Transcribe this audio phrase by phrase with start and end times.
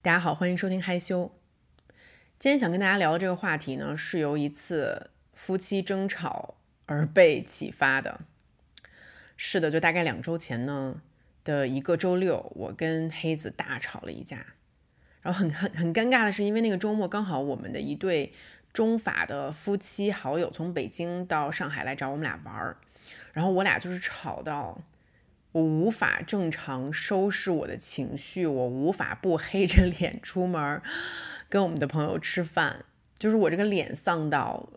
[0.00, 1.32] 大家好，欢迎收听害羞。
[2.38, 6.54] 今天想跟大家聊的这个话题呢，是由一次夫妻争吵
[6.86, 8.20] 而被启发的。
[9.36, 11.02] 是的，就大概两周前呢
[11.42, 14.46] 的一个周六，我跟黑子大吵了一架。
[15.20, 18.32] 然后很很很尴尬的是，因为那个周末刚好我们的一对
[18.72, 22.76] 中法的夫妻好友从北京到上海来找我们俩玩儿，
[23.32, 24.80] 然后我俩就是吵到。
[25.52, 30.82] 我无法正常收拾我的情绪，我无法不黑着脸出门
[31.48, 32.84] 跟我们的朋友吃饭，
[33.18, 34.68] 就是我这个脸丧到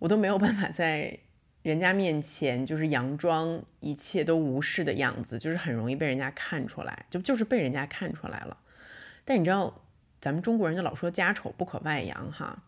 [0.00, 1.18] 我都没有办法在
[1.62, 8.58] 人家面前就是佯装一切都无视的样子，就是很容易被人家看出来，就就是被人家看出来了。
[9.24, 9.82] 但你知道，
[10.20, 12.62] 咱们中国人就老说家丑不可外扬哈。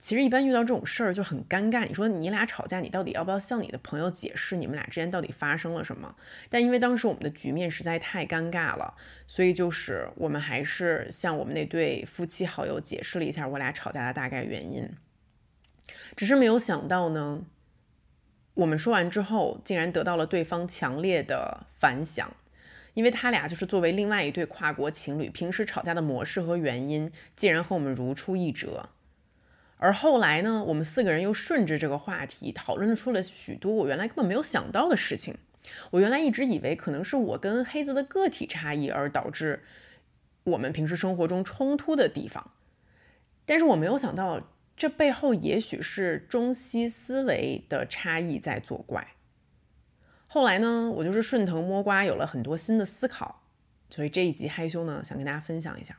[0.00, 1.86] 其实一般遇到这种事儿就很尴尬。
[1.86, 6.16] 你说你俩吵架，你到底要不要向你的朋友解释你们俩之间到底发生了什么？
[6.48, 8.94] 但因为当时我们的局面实在太尴尬了，
[9.26, 14.88] 所以就是我们还是向我们那对夫妻好友解释了一下我俩吵架的大概原因。
[16.16, 17.44] 只是没有想到呢，
[18.54, 22.34] 我们说完之后，竟然得到了对方强烈的反响，
[22.94, 28.88] 因为他俩就是作为另外一对跨国情侣，平时吵架的模式和原因，竟然和我们如出一辙。
[29.82, 35.38] 而后来呢，我们四个人又顺着这个话题讨论出了许多我原来根本没有想到的事情。
[35.90, 39.62] 我原来一直以为可能是我跟黑子的个体差异而导致
[40.44, 42.50] 我们平时生活中冲突的地方，
[43.46, 49.14] 但是我没有想到这背后也许是中西思维的差异在作怪。
[50.26, 53.42] 后来呢，我就是顺藤摸瓜，有了很多新的思考，
[53.88, 55.96] 所以这一集害羞呢，想跟大家分享一下。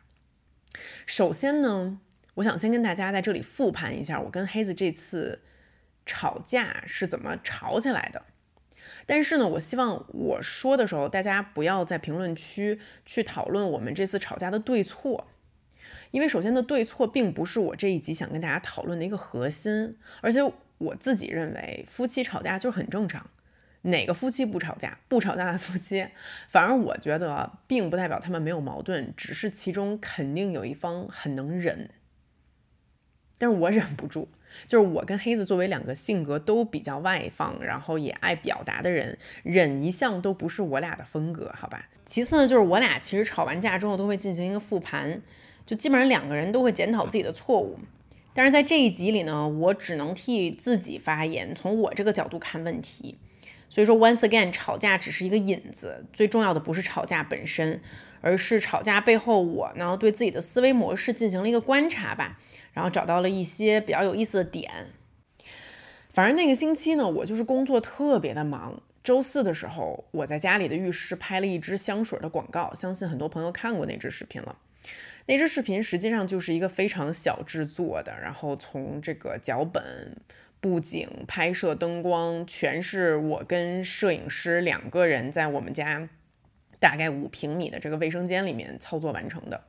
[1.08, 2.00] 首先呢。
[2.42, 5.42] 我想先跟大家在这里复盘一下，我跟黑子这次
[6.08, 8.26] 吵架是怎么吵起来的。
[9.06, 15.28] 但是呢，我希望我说的时候，大家不要在评论区去讨论我们这次吵架的对错，
[16.10, 19.98] 因为首先的对错并不是我这一集想跟大家讨论的一个核心。
[20.22, 20.40] 而且
[20.80, 23.30] 我自己认为，夫妻吵架就很正常，
[23.84, 24.98] 哪个夫妻不吵架？
[25.08, 26.08] 不吵架的夫妻，
[26.48, 31.92] 反而我觉得并不代表他们没有矛盾，只是其中肯定有一方很能忍。
[33.42, 34.28] 但是我忍不住，
[34.68, 41.90] 就是我跟黑子作为两个性格都比较外放，然后也爱表达的人，忍一向都不是我俩的风格，好吧？
[42.06, 45.20] 其次呢，就是我俩其实吵完架之后都会进行一个复盘，
[45.66, 47.80] 就基本上两个人都会检讨自己的错误。
[48.36, 53.18] 但是在这一集里呢，我只能替自己发言，从我这个角度看问题。
[53.72, 57.82] 所以说，once again，吵架只是一个引子，最重要的不是吵架本身，
[58.20, 62.38] 而是吵架背后我呢对自己的思维模式进行了一个观察吧。
[62.74, 64.88] 然后找到了一些比较有意思的点。
[66.10, 68.82] 反正那个星期呢，我就是工作特别的忙。
[69.04, 74.58] 周四的时候，我在家里的浴室拍了一支香水的广告，相信很多朋友看过那支视频了。
[75.28, 80.16] 那支视频实际上就是一个非常小制作的，然后从这个脚本、
[80.62, 86.08] 布景、拍摄、灯光，全是我跟摄影师两个人在我们家
[86.80, 89.66] 大概五平米的这个卫生间里面操作完成的。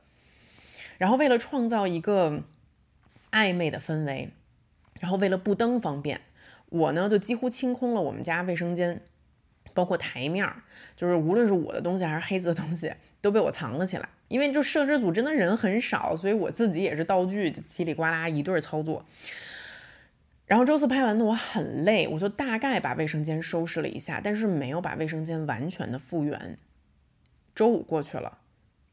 [0.97, 2.43] 然后为了创造一个。
[3.33, 4.29] 暧昧的氛围，
[4.99, 6.21] 然后为了布灯方便，
[6.69, 9.01] 我呢就几乎清空了我们家卫生间，
[9.73, 10.61] 包括台面儿，
[10.95, 14.07] 就是无论是我的东西还是黑子的东西，都被我藏了起来。
[14.27, 19.03] 因为就摄制组真的人很少，所以我自己也是道具就叽里呱啦一顿操作。
[20.53, 26.59] 然后周四拍完的我很累，我就大概把卫生间收拾了一下，但是没有把卫生间完全的复原。
[27.55, 28.37] 周五过去了，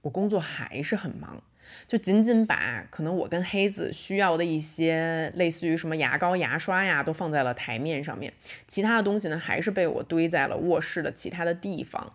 [0.01, 1.43] 我工作还是很忙。
[1.87, 8.33] 就仅仅把可能我跟黑子需要的一些类似于什么牙膏、牙刷呀，都放在了台面上面，
[8.67, 12.15] 其他的东西呢，还是被我堆在了卧室的其他的地方，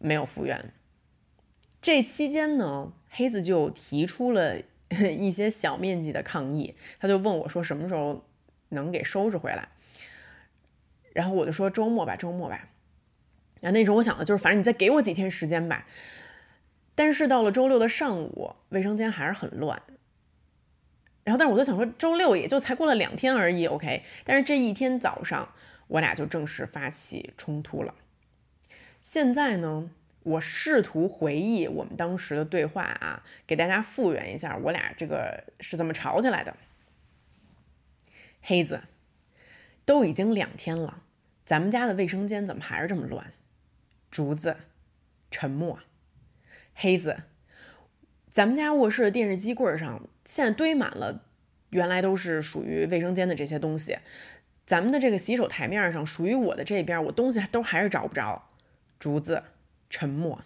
[0.00, 0.72] 没有复原。
[1.80, 4.56] 这期间呢，黑子就提出了
[4.90, 8.24] 一些小面积的抗议，他就问我说什么时候
[8.72, 9.68] 能给收拾回来，
[11.12, 12.68] 然后我就说周末吧，周末吧。
[13.60, 15.86] 那那时候我想的就是，反正你再给我几天时间吧。
[16.94, 19.80] 但是到了周六的上午，卫生间还是很乱。
[21.24, 24.02] 然后，但是我就想说，周六也就才过了两天而已，OK。
[24.24, 25.54] 但是这一天早上，
[25.86, 27.94] 我俩就正式发起冲突了。
[29.00, 29.90] 现在呢，
[30.24, 36.56] 我试图回忆我们当时的对话啊，给大家复原一下我俩这个是怎么吵起来的。
[38.42, 38.82] 黑子，
[39.84, 41.04] 都已经两天了，
[41.44, 43.32] 咱们家的卫生间怎么还是这么乱？
[44.10, 44.56] 竹子，
[45.30, 45.78] 沉默。
[46.74, 47.22] 黑子，
[48.28, 51.24] 咱们家卧室的电视机柜上现在堆满了，
[51.70, 53.98] 原来都是属于卫生间的这些东西。
[54.66, 58.48] 咱们的这个洗手台面上属于我的这边，我东西都还是找不着。
[58.98, 59.44] 竹子，
[59.88, 60.42] 沉默。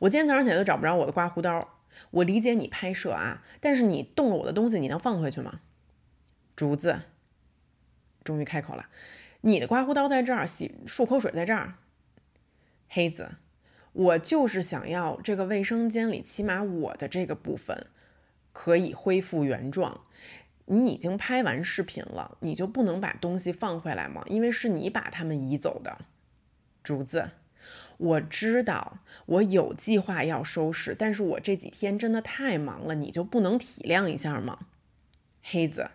[0.00, 1.76] 我今天早上起来都找不着我的刮胡刀。
[2.10, 5.60] 我理解你拍摄啊，但是你动了我的东西，你能放回去吗？
[6.58, 7.02] 竹子
[8.24, 8.88] 终于开口了，
[9.42, 11.74] 你的刮胡刀在这儿，洗漱口水在这儿。
[12.88, 13.36] 黑子，
[13.92, 17.86] 我就是想要这个卫生间里，起码我的这个部分
[18.52, 20.00] 可以恢复原状。
[20.64, 24.24] 你已经拍完视频了，你就不能把东西放回来吗？
[24.26, 25.98] 因为是你把他们移走的。
[26.82, 27.30] 竹子，
[27.98, 34.66] 我知道我有计划要收拾，但是我这几天真的太忙了，你就不能体谅一下吗？
[35.40, 35.92] 黑子，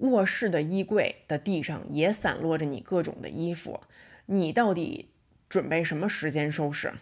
[0.00, 3.80] 卧室的衣柜的地上也散落着你各种的衣服，
[4.26, 5.10] 你到底
[5.48, 6.92] 准备什么时间收拾？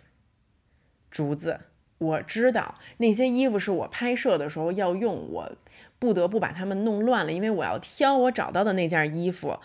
[1.10, 1.60] 竹子，
[1.98, 5.56] 我知道那些衣服是我拍摄的时候要用，我
[5.98, 9.58] 不得不把它们弄乱了，因为我要挑我找到的那件衣服。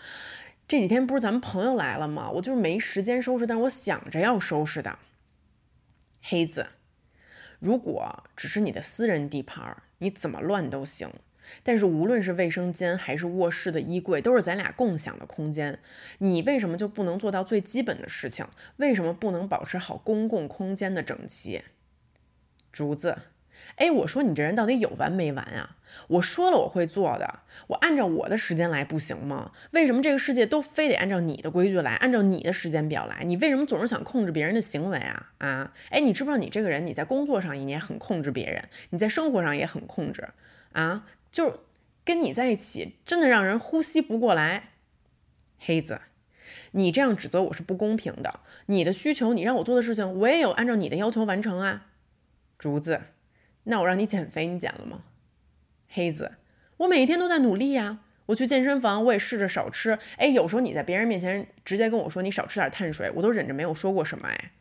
[0.66, 2.30] 这几天不是咱们朋友来了吗？
[2.30, 4.98] 我就是没时间收拾，但我想着要收拾的。
[6.22, 6.68] 黑子，
[7.58, 11.10] 如果只是你的私人地盘，你怎么乱都行。
[11.62, 15.78] 但是无论是卫生间还是卧室的衣柜，都是咱俩共享的空间。
[16.18, 18.46] 你为什么就不能做到最基本的事情？
[18.76, 21.62] 为什么不能保持好公共空间的整齐？
[22.72, 23.16] 竹子。
[23.76, 25.76] 哎，我说你这人到底有完没完啊？
[26.08, 29.52] 我说了我会做的，我按照我的时间来不行吗？
[29.70, 33.24] 为什么这个世界都非得按照你的规矩来，按照你的时间表来？
[33.24, 35.32] 你为什么总是想控制别人的行为啊？
[35.38, 40.28] 啊，哎，你知不知道你这个人，你在工作上你也很控制别人，你在生活上也很控制
[40.72, 41.06] 啊？
[41.34, 41.58] 就
[42.04, 44.68] 跟你在一起，真的让人呼吸不过来。
[45.58, 46.00] 黑子，
[46.70, 48.38] 你这样指责我是不公平的。
[48.66, 51.86] 你的需求，你让我做的事情，我也有按照你的要求完成啊。
[52.56, 53.00] 竹子。
[53.64, 55.02] 那我让你减肥，你减了吗？
[55.88, 56.34] 黑子，
[56.76, 57.98] 我每一天都在努力呀。
[58.26, 59.98] 我去健身房，我也试着少吃。
[60.16, 64.28] 哎，有时候你在别人面前直接跟我说你少吃点碳水，我都忍着没有说过什么。
[64.28, 64.52] 哎，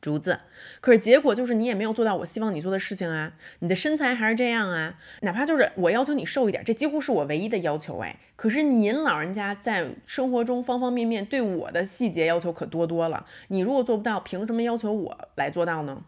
[0.00, 0.38] 竹子，
[0.80, 3.34] 可是结果就是你也没有做到我希望你做的事情啊。
[3.58, 7.98] 你的身材还是这样啊，哪怕就是我要求你瘦一点，这几乎是我唯一的要求。
[7.98, 13.24] 哎，可是您老人家在生活中方方面面对我的细节要求可多多了。
[13.48, 16.04] 你如果做不到，凭什么要求我来做到呢？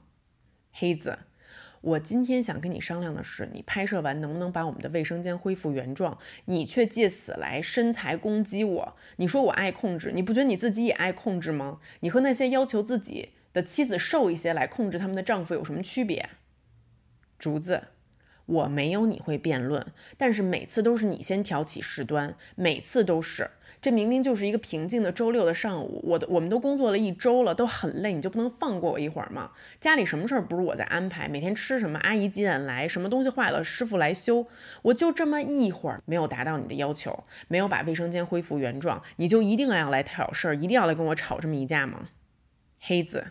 [0.73, 1.19] 黑子。
[1.83, 6.19] 我今天想跟你商量的是，你拍摄完能不能把我们的卫生间恢复原状？
[6.45, 8.97] 你却借此来身材攻击我。
[9.17, 11.81] 你说我爱控制，你不觉得你自己也爱控制吗？
[12.01, 16.31] 你和那些要求自己的妻子瘦一些来控制他们的丈夫有什么区别？
[17.39, 17.85] 竹子，
[18.47, 19.87] 我没有你会辩论，
[20.17, 23.51] 但是每次都是你先挑起事端，每次都是。
[23.81, 29.53] 这明明就是一个平静的周六的上午，我的我们都工作了一周了，都很累，你就不能放过我一会儿吗？
[29.81, 31.27] 家里什么事儿不是我在安排？
[31.27, 32.87] 每天吃什么，阿姨几点来？
[32.87, 34.47] 什么东西坏了，师傅来修？
[34.83, 42.09] 我就这么一会儿没有达到你的要求，没有把卫生间恢复原状，你就一定要来挑事儿，一定要来跟我吵这么一架吗？
[42.79, 43.29] 黑子，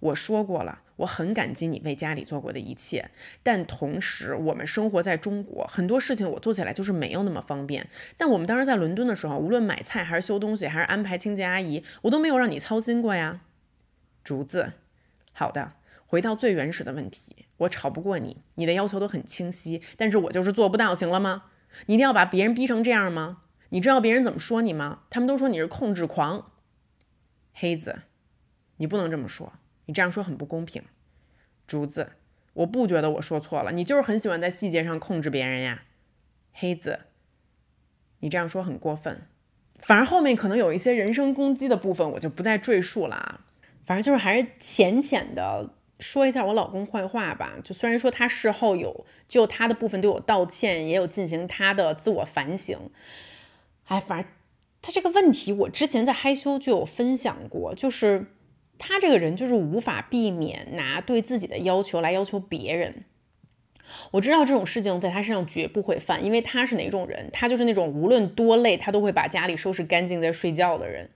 [0.00, 0.82] 我说过了。
[0.96, 3.10] 我很感激你为家里做过的一切，
[3.42, 7.86] 但同时，我们生活在中国，很多事情我做起来就是没有那么方便。
[8.16, 13.42] 但我们当时在伦敦的时候，无论买菜还是修东西，还是安排清洁阿姨，我都没有让你操心过呀。
[14.24, 14.72] 竹子，
[15.34, 15.74] 好的，
[16.06, 21.50] 回到最原始的问题，我吵不过你，你的要求都很清晰，但是我就是做不到，行了吗？
[21.84, 23.42] 你一定要把别人逼成这样吗？
[23.68, 25.00] 你知道别人怎么说你吗？
[25.10, 26.52] 他们都说你是控制狂。
[27.52, 28.04] 黑子，
[28.78, 29.52] 你不能这么说。
[29.86, 30.82] 你这样说很不公平，
[31.66, 32.12] 竹子，
[32.54, 35.84] 我不觉得我说错了，你就是很喜欢在细节上控制别人呀。
[36.52, 37.00] 黑子，
[38.20, 39.22] 你这样说很过分，
[39.76, 43.40] 反而后面可能有一些人身攻击的部分，我就不再赘述了啊。
[43.84, 47.54] 反正就是还是浅浅的说一下我老公坏话吧。
[47.62, 52.90] 就虽然说他事后有就他的部分对我道歉，也有进行他的自我反省，
[53.84, 54.30] 哎，反正
[54.82, 58.32] 他这个问题我之前在害羞就有分享过，就是。
[58.78, 63.04] 他这个人就是无法避免拿对自己的要求来要求别人。
[64.10, 67.30] 我知道这种事情在他身上绝不会犯，因为他是哪种人？
[67.32, 71.08] 他就是那种无论多累，他都会把家里收拾干净再睡觉的人。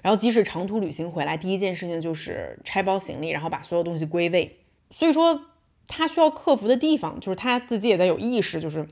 [0.00, 4.58] 然后即使长途旅行回来，第一件事情就是拆包行李，然后把所有东西归位。
[4.90, 5.46] 所以说，
[5.86, 8.88] 他需要克服的地方就是他自己也在有意识，就是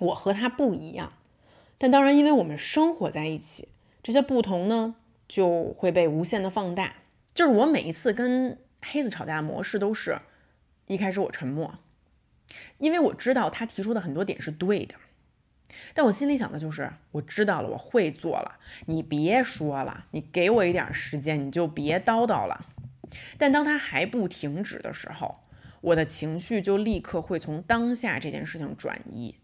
[0.00, 1.12] 我和他不一样。
[1.76, 3.68] 但当然，因为我们生活在一起，
[4.02, 4.96] 这些不同呢
[5.28, 6.94] 就会被无限的放大。
[7.34, 10.18] 就是我每一次跟黑子吵架的模式都是，
[10.86, 11.78] 一开始我沉默，
[12.78, 14.94] 因为我知道他提出的很多点是对的，
[15.94, 22.66] 但我心里想的就是我知道了，我会做了，你别说了，你给我一点时间，你就别叨叨了。
[23.36, 25.40] 但当他还不停止的时候，
[25.80, 29.36] 我的情绪就立刻会从当下这件事情转移，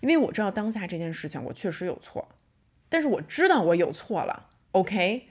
[0.00, 2.28] 因为我知道当下这件事情我确实有错，
[2.88, 5.28] 但是我知道我有错了，OK。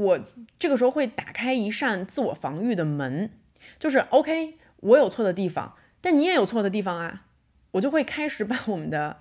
[0.00, 0.20] 我
[0.58, 3.30] 这个时候会打开一扇自我防御的门，
[3.78, 7.26] 就是 OK，我有错的地方，但你也有错的地方啊，
[7.72, 9.18] 我就会开始把我们的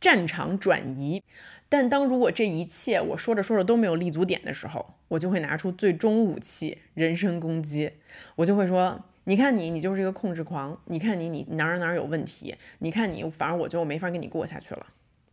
[0.00, 1.22] 战场转移。
[1.68, 7.92] 但当如果这一切我说着说着都没有立足点的时候，我就会拿出最终武器——人身攻击。
[8.36, 10.80] 我就会说：“你看你，你就是一个控制狂。
[10.86, 12.56] 你看你，你哪儿哪儿有问题。
[12.80, 14.86] 你看你，反正我就没法跟你过下去了。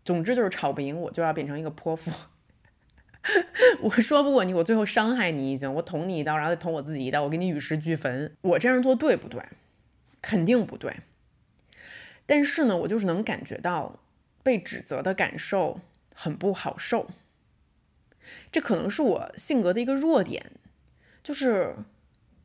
[0.05, 2.11] 总之就是吵不赢，我就要变成一个泼妇。
[3.81, 8.36] 我说不过你，我最后伤害你已经，我捅你一刀，然后再捅我自己一刀，我给你与时俱焚。
[8.41, 9.41] 我这样做对不对？
[10.22, 10.98] 肯定不对。
[12.25, 14.00] 但是呢，我就是能感觉到
[14.43, 15.79] 被指责的感受。”
[16.19, 17.12] 很不好受，
[18.51, 20.50] 这可能是我性格的一个弱点，
[21.22, 21.75] 就是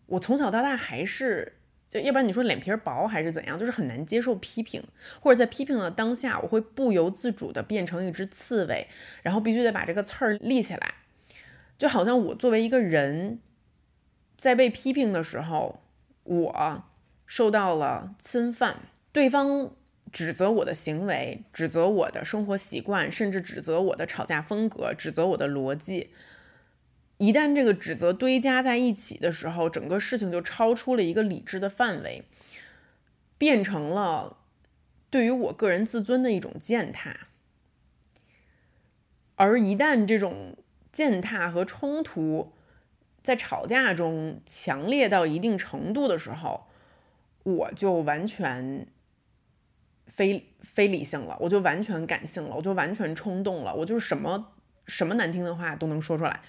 [0.05, 1.55] 我从小到大还是，
[1.93, 4.83] 就要不然你说脸皮薄还是怎样，就是很难接受批评，
[5.21, 8.89] 或者在批评的当下，我会不由自主的变成一只刺猬，
[9.23, 10.95] 然后必须得把这个刺儿立起来，
[11.77, 13.41] 就好像我作为一个人，
[14.39, 15.83] 在被批评的时候，
[16.25, 16.85] 我
[17.27, 18.77] 受到了侵犯，
[19.13, 19.73] 对方。
[20.11, 26.11] 指责我的行为，指责我的生活习惯，甚至指责我的吵架风格，指责我的逻辑。
[27.23, 32.25] 一旦这个指责堆加在一起的时候，整个事情就超出了一个理智的范围，
[33.38, 34.38] 变成了
[35.09, 37.29] 对于我个人自尊的一种践踏。
[39.37, 40.57] 而一旦这种
[40.91, 42.55] 践踏和冲突
[43.23, 46.67] 在吵架中强烈到一定程度的时候，
[47.45, 48.88] 我就完全。
[50.09, 54.52] 非非理性了，我就完全感性了，我就完全冲动了，我就什么
[54.87, 56.41] 什么难听的话都能说出来，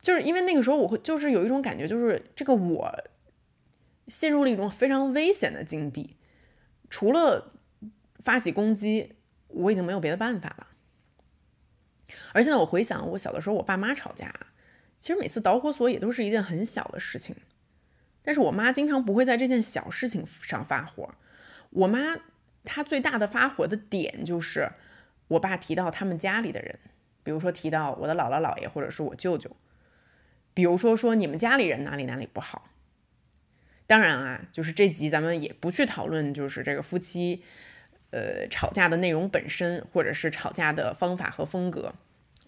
[0.00, 2.92] 就是因为那个时候我会就是有一种感觉，就是这个我
[4.08, 6.16] 陷入了一种非常危险的境地，
[6.88, 7.52] 除了
[8.18, 9.14] 发起攻击，
[9.48, 10.66] 我已经没有别的办法了。
[12.32, 14.34] 而现在我回想我小的时候，我爸妈吵架，
[14.98, 17.36] 其实每次导火索也都是一件很小的事情，
[18.22, 21.14] 但是我妈经常不会在这件小事情上发火。
[21.70, 22.16] 我妈
[22.64, 24.72] 她最大的发火的点就是
[25.28, 26.78] 我爸提到他们家里的人，
[27.22, 29.54] 比如说提到我的姥姥姥爷或者是我舅舅，
[30.60, 32.68] 比如说说你们家里人哪里哪里不好。
[33.86, 37.42] 当然啊，就是这集咱们也不去讨论就是这个夫妻
[38.10, 41.94] 呃吵架的内容本身，或者是吵架的方法和风格。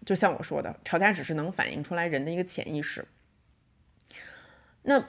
[0.04, 3.07] 就像我说的，吵架只是能反映出来人的一个潜意识。
[4.83, 5.09] 那。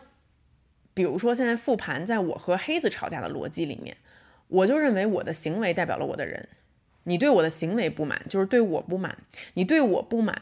[0.96, 3.98] 比如说，现在复盘，在我和黑子吵架的逻辑里面，
[4.48, 6.48] 我就认为我的行为代表了我的人。
[7.06, 9.12] 你对我的行为不满，就是对我不满；
[9.56, 10.40] 你对我不满，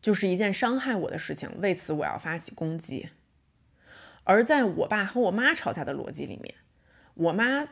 [0.00, 1.50] 就是一件伤害我的事情。
[1.60, 3.10] 为此，我要发起攻击。
[4.24, 6.54] 而在我爸和我妈吵架的逻辑里面，
[7.14, 7.68] 我妈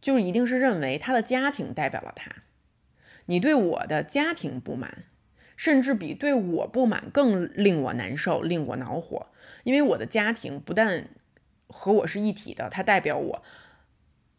[0.00, 2.30] 就一定是认为她的家庭代表了她。
[3.26, 5.04] 你对我的家庭不满，
[5.56, 9.26] 甚至比对我不满更令我难受、令我恼火，
[9.64, 11.08] 因为我的家庭不但
[11.66, 13.42] 和我是一体的，它代表我。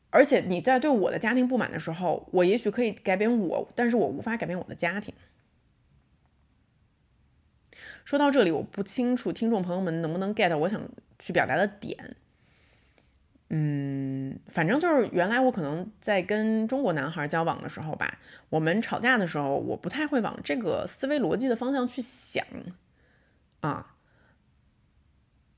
[0.10, 5.14] 而且你在对我的家庭不满的时候，我也许可以改变我，但是我无法改变我的家庭。
[8.08, 10.82] 说到这里，我不清楚听众朋友们能不能 get 我想
[11.20, 12.16] 去表达的点。
[13.50, 22.46] 嗯，反正就是原来我可能在跟中国男孩交往的时候吧，我们吵架的时候，我不太会往这个思维逻辑的方向去想
[23.60, 23.98] 啊。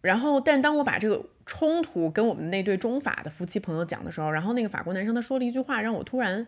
[0.02, 6.48] 然后，但当我把这个冲突跟我们那对中法的夫妻朋友讲的时候，然后那个法国男生他说了一句话，让我突然，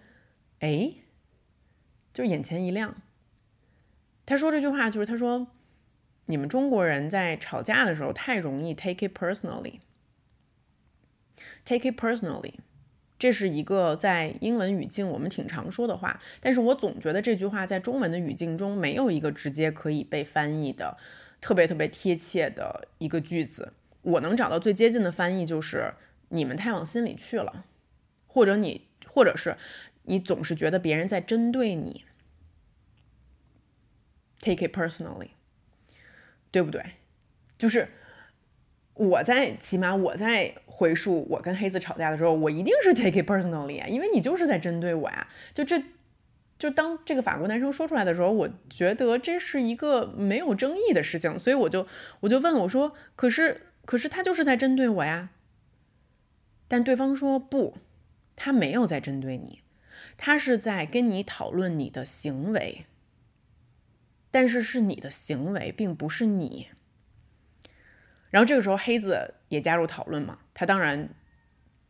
[0.61, 0.93] 哎，
[2.11, 2.95] 就眼前一亮。
[4.25, 5.45] 他说这句话就是他说，
[6.25, 9.79] 你们中国人在吵架的时候太容易 take it personally，take
[11.91, 12.53] it personally，
[13.19, 20.97] 这是一个在英文语境我们挺常说的话，但是我总觉得这句话在中文的语境中没有一个直接可以被翻译的。
[21.41, 23.73] 特别特别贴切的一个句子，
[24.03, 25.95] 我能找到最接近的翻译就是
[26.29, 27.65] “你们太往心里去了”，
[28.27, 29.57] 或者你，或者是
[30.03, 32.05] 你总是觉得别人在针对你
[34.39, 35.29] ，take it personally，
[36.51, 36.83] 对不对？
[37.57, 37.87] 就是
[38.93, 45.81] 我在起码我在回述我跟黑子吵架的时候，我一定是 take it personally 啊，因为你就是在针对我呀，就这。
[46.59, 51.87] 就当这个法国男生说出来的时候，我觉得这是一个没有争议的事情，所以我就
[52.19, 55.29] 我就问我说：“可是可是他就是在针对我呀。”
[56.69, 57.77] 但对方说：“不，
[58.35, 59.61] 他没有在针对你，
[60.17, 62.85] 他是在跟你讨论你的行为，
[64.31, 66.69] 但是是你的行为，并不是你。”
[68.31, 71.09] 然后这个时候黑子也加入讨论嘛，他当然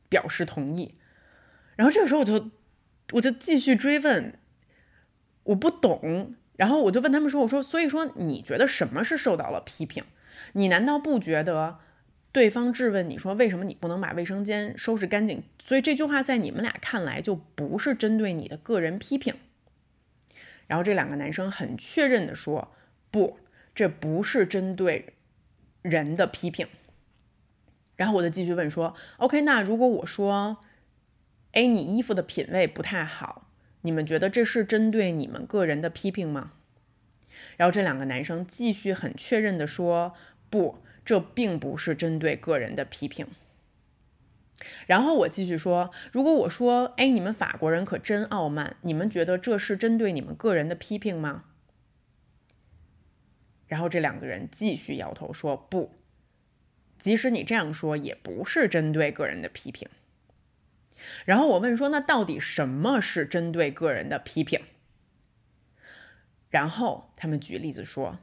[0.10, 0.96] 表示同意。
[1.76, 2.52] 然后这个时候我就
[3.14, 4.34] 我就继续追问。
[5.44, 10.04] 我不懂，然后我就问他们说：“我说，所以说你觉得什么是受到了批评？
[10.54, 11.80] 你难道不觉得
[12.32, 19.34] 对方质问你说为什么你不能把卫生间收拾干净，所以这句话在你们俩看来就不是针对你的个人批评。
[20.72, 22.72] 然后这两个男生很确认的说，
[23.12, 23.40] 不，
[23.76, 25.16] 这不是针对
[25.82, 26.66] 人的批评。
[27.98, 30.62] 然后我就继续问说，OK，那如果我说，
[31.52, 33.50] 哎，你衣服的品味不太好，
[33.82, 36.54] 你们觉得这是针对你们个人的批评吗？
[37.58, 40.16] 然后这两个男生继续很确认的说，
[40.50, 40.78] 不。
[41.04, 43.26] 这并不是针对个人的批评。
[44.88, 51.46] 然后我继续说，如果我说，哎，你们法国人可真傲慢，你们觉得这是针对你们个人的批评吗？
[53.68, 55.92] 然后这两个人继续摇头说不，
[56.98, 59.88] 即使你这样说，也不是针对个人的批评。
[61.26, 64.62] 然后我问说，那到底什么是针对个人的批评？
[66.50, 68.20] 然后他们举例子说，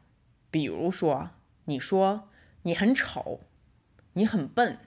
[0.50, 1.30] 比如说，
[1.64, 2.28] 你说。
[2.62, 3.40] 你很丑，
[4.14, 4.78] 你很笨，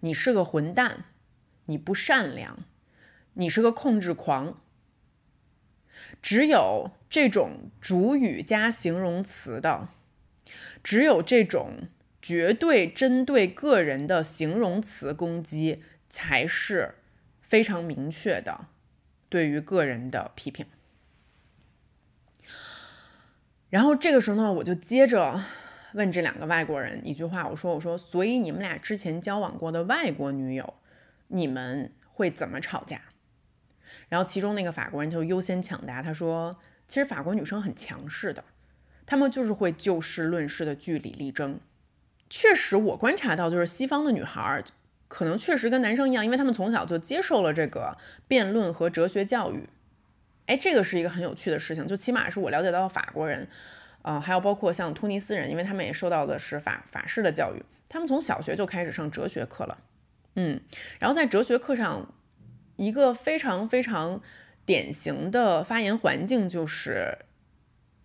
[0.00, 1.04] 你是个混蛋，
[1.66, 2.64] 你不善良，
[3.34, 4.60] 你是个控制狂。
[6.22, 9.88] 只有这种主语加形容词的，
[10.82, 11.88] 只有这种
[12.22, 16.94] 绝对针对个人的形容词攻击，才是
[17.40, 18.68] 非常明确的
[19.28, 20.66] 对于个人的批评。
[23.68, 25.44] 然后这个时候呢，我就接着。
[25.94, 30.74] 问这两个外国人一句话，我说：“我说，所以你们俩之前交往过的外国女友，
[31.28, 33.00] 你们会怎么吵架？”
[34.08, 36.56] 然后其中那个法国人就优先抢答，他说
[36.86, 38.44] ：“其实法国女生很强势的，
[39.04, 41.58] 她们就是会就事论事的据理力争。
[42.28, 44.62] 确实，我观察到就是西方的女孩
[45.08, 47.96] 可能确实跟男生一样，因为他们从小就接受了这个
[48.28, 49.68] 辩论和哲学教育。
[50.46, 53.48] 哎，这个是一个很有趣的事情，就起码是我了解到法国人。”
[54.02, 59.78] 呃，还有包括像突尼斯人，因为他们也受到的是法法式的教育，他们从小学就开始上哲学课了，
[60.36, 60.60] 嗯，
[60.98, 62.12] 然后在哲学课上，
[62.76, 64.22] 一个非常非常
[64.64, 67.18] 典型的发言环境就是，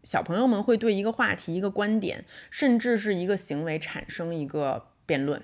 [0.04, 5.42] 小朋友们会对一个话题、一个观点，甚至是一个行为产生一个辩论，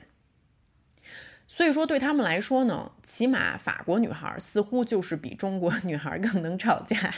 [1.47, 7.13] 所以说对他们来说呢，起码法国女孩似乎就是比中国女孩更能吵架。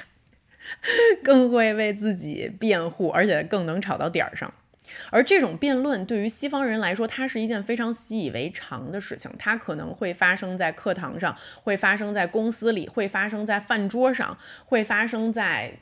[1.23, 4.53] 更会为自己辩护，而且更能吵到点儿上。
[5.09, 9.31] 而这种辩论对于西方人来说，它是一件非常习以为常的事情。
[9.39, 15.79] 它可能会发生在课堂上，会发生在公司里，会发生在饭桌上，会发生在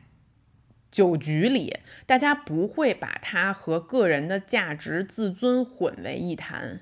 [0.89, 1.79] 酒局里。
[2.05, 6.81] 大家不会把它和个人的价值、自尊混为一谈。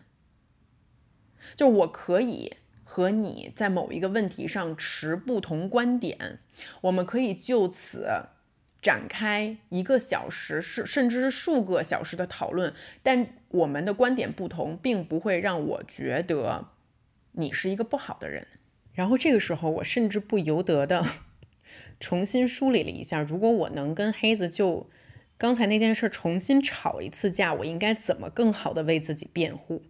[1.56, 2.58] 就我可以。
[2.92, 6.40] 和你在某一个问题上持不同观点，
[6.82, 8.08] 我们可以就此
[8.82, 12.74] 展开一个小时，是甚至是数个小时的讨论。
[13.04, 16.70] 但我们的观点不同，并不会让我觉得
[17.34, 18.48] 你是一个不好的人。
[18.94, 21.06] 然后这个时候，我甚至不由得的
[22.02, 24.90] 重新梳理了一下：如果我能跟黑子就
[25.38, 29.84] 刚才那件事重新吵一次架，我应该怎么更好的为自己辩护？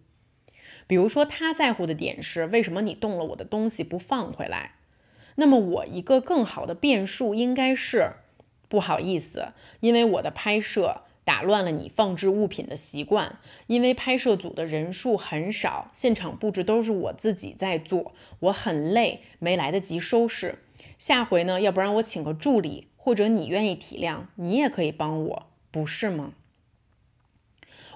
[0.86, 4.72] 比如说，他在乎的点是为什么你动了我的东西不放回来？
[5.36, 8.12] 那么我一个更好的变数应该是：
[8.68, 13.38] 不好意思，因为我的拍摄打乱了你放置物品的习惯，
[13.68, 20.58] 因为拍摄组的人数很少，现场布置都是我自己在做，我很累，没来得及收拾。
[20.98, 26.32] 下回呢，要不然我请个助理，或者你愿意体谅，你也可以帮我，不是吗？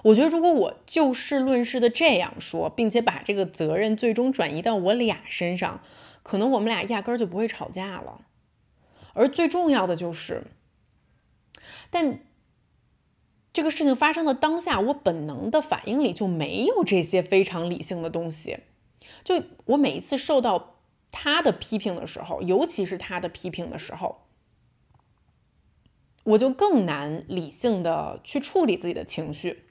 [0.05, 5.81] 我觉得，如果我就事论事的这样说，并且把这个责任最终转移到我俩身上，
[6.21, 8.21] 可能我们俩压根儿就不会吵架了。
[9.13, 10.43] 而最重要的就是，
[11.89, 12.19] 但
[13.51, 18.59] 这个事情发生的当下，我本能的反应里就没有这些非常理性的东西。
[19.23, 20.75] 就我每一次受到
[21.11, 24.27] 他的批评的时候，尤其是他的批评的时候，
[26.25, 29.64] 我就更难理性的去处理自己的情绪。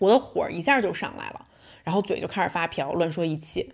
[0.00, 1.46] 我的火一下就上来了，
[1.84, 3.72] 然后嘴就开始发瓢，乱说一气。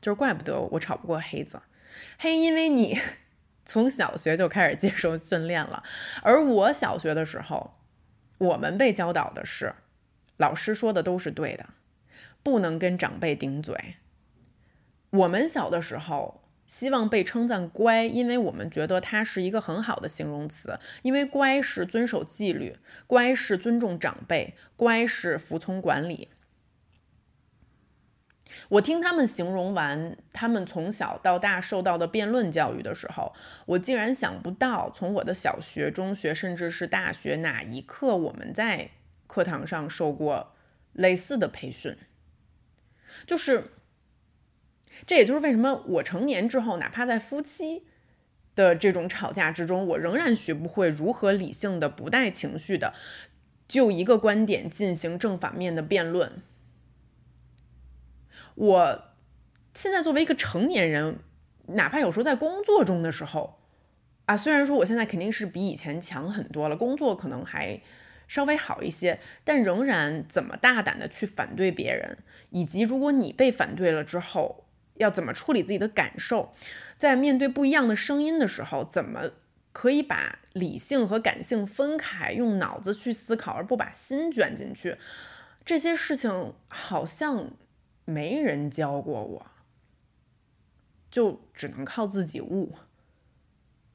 [0.00, 1.62] 就是怪不得我吵不过黑子，
[2.18, 2.98] 嘿，因为你
[3.64, 5.82] 从小学就开始接受训练了，
[6.22, 7.72] 而我小学的时候，
[8.36, 9.74] 我们被教导的是，
[10.36, 11.70] 老师说的都是对的，
[12.42, 13.94] 不能跟长辈顶嘴。
[15.10, 16.43] 我们小的时候。
[16.66, 26.28] 希望被称赞乖，因为我们觉得它是一个很好的形容词，因为乖是遵守纪律，乖是尊重长辈，乖是服从管理。
[28.68, 33.34] 我听他们形容完他们从小到大受到的辩论教育的时候，
[33.66, 38.90] 我竟然想不到，从我的小学、中学，甚至是大学哪一刻我们在
[39.26, 40.54] 课堂上受过
[40.92, 41.96] 类似的培训。
[43.26, 43.64] 就是
[45.06, 47.84] 这也就是为什么我成年之后，哪怕在夫妻
[48.54, 52.94] 的这种吵架之中，我仍然学不会如何理性的、不带情绪的
[53.68, 56.42] 就一个观点进行正反面的辩论。
[58.54, 59.04] 我
[59.74, 61.18] 现在作为一个成年人，
[61.66, 63.58] 哪怕有时候在工作中的时候，
[64.26, 67.80] 啊，虽然说我现在肯定是比以前强很多了，工作可能还
[68.28, 72.18] 稍微好一些，但仍然怎么大胆的去反对别人，
[72.50, 76.52] 以及如果你被反对了之后，要怎么处理自己的感受，
[76.96, 79.30] 在面对不一样的声音的时候，怎么
[79.72, 84.96] 可以把理性和感性分开，用脑子去思考，而不把心卷进去，
[85.64, 87.50] 这些事情好像。
[88.06, 89.46] 没人教过我，
[91.10, 92.74] 就只能靠自己悟。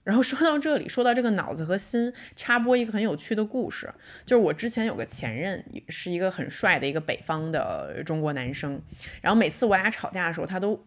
[0.03, 3.93] 然后说到这里，说到这个脑子和心，插播一个很有趣的故事，
[4.25, 8.81] 就是我之前有个前任，是一个很帅的一个北方的中国男生。
[9.21, 10.83] 然后每次我俩吵架的时候，他都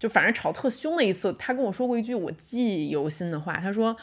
[0.00, 3.94] 就反正吵特凶的一次，他跟我说过一句我记忆犹新的话，他说：“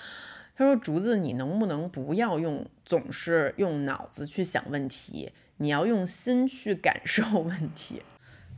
[0.56, 8.04] 他说竹子，你能不能不要用总是用脑子去想问题，你要用心去感受问题。”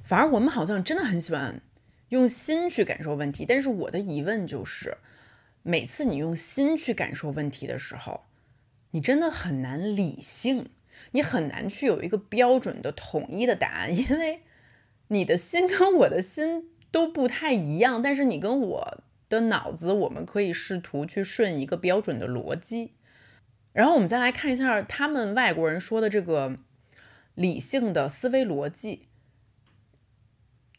[0.03, 1.61] 反而我们好像真的很喜欢
[2.09, 4.97] 用心去感受问题，但是我的疑问就是，
[5.63, 8.25] 每次你用心去感受问题的时候，
[8.91, 10.69] 你真的很难理性，
[11.11, 14.41] 你很难去有一个标准的统一的答案，因为
[15.07, 22.93] 你的心跟我的心都不太一样，但是你跟我的脑子，我们可以试图去顺一个标准的逻辑。
[23.73, 26.57] 然后我们再来看一下他们外国人说的这个
[27.35, 29.03] 理性的思维逻辑。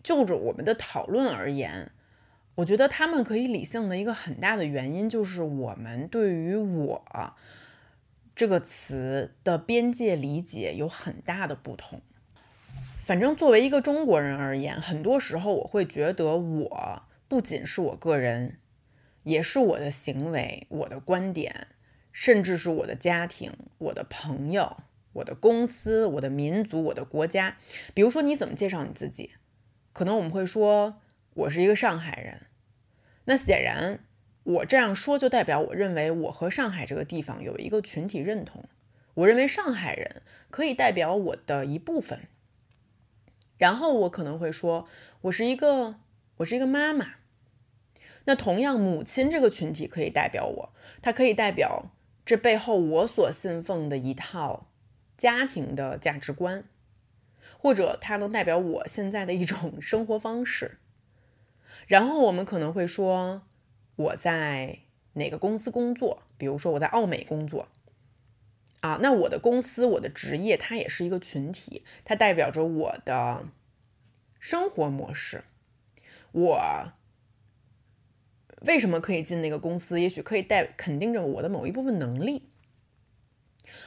[0.03, 1.93] 就着我们的讨论而言，
[2.57, 7.05] 我觉得他们可以理性的一个很大的原因，就是我们对于“我”
[8.35, 12.01] 这个词的边界理解有很大的不同。
[13.11, 18.61] 反正作为一个中国人而言，很多时候我会觉得，我不仅是我个人，
[19.25, 21.67] 也是我的行为、我的观点，
[22.13, 24.77] 甚至是我的家庭、我的朋友、
[25.15, 27.57] 我的公司、我的民族、我的国家。
[27.93, 29.33] 比如说，你怎么介绍你自己？
[29.93, 31.01] 可能我们会说，
[31.35, 32.43] 我是一个上海人。
[33.25, 34.05] 那显然，
[34.45, 38.63] 我这样说就代表我认为我和上海这个地方有一个群体认同。
[39.15, 42.29] 我认为上海人可以代表我的一部分。
[43.61, 44.89] 然后我可能会说，
[45.21, 45.97] 我是一个，
[46.39, 47.17] 我是一个妈妈。
[48.25, 51.91] 那同样，母亲这个群体可以代表我，它可以代表
[52.25, 54.69] 这背后我所信奉的一套
[55.19, 56.65] 家庭的价值观。
[57.59, 60.79] 或者它能代表我现在的一种生活方式，
[61.87, 63.43] 然后我们可能会说
[63.97, 64.79] 我在
[65.13, 67.69] 哪个公司工作，比如说我在奥美工作，
[68.81, 73.47] 啊，那我的公司我的职业它也是一个群体，它代表着我的
[74.39, 75.45] 生活模式。
[76.33, 76.93] 我
[78.63, 80.01] 为什么可以进那个公司？
[80.01, 82.51] 也许可以带肯定着我的某一部分能力，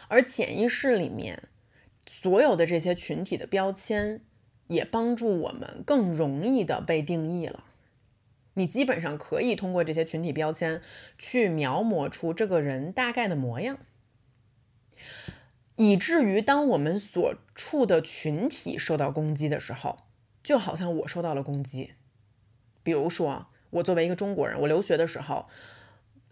[0.07, 1.43] 而潜意识里面。
[2.05, 4.19] 所有的这些群体的标签，
[4.67, 7.63] 也帮助我们更容易的被定义了。
[8.55, 10.81] 你基本上可以通过这些群体标签
[11.17, 13.79] 去描摹出这个人大概的模样，
[15.83, 19.97] 以至于当我们所处的群体受到攻击的时候，
[20.41, 21.95] 就好像我受到了攻击。
[22.83, 25.45] 比如说，我作为一个中国人，我留学的时候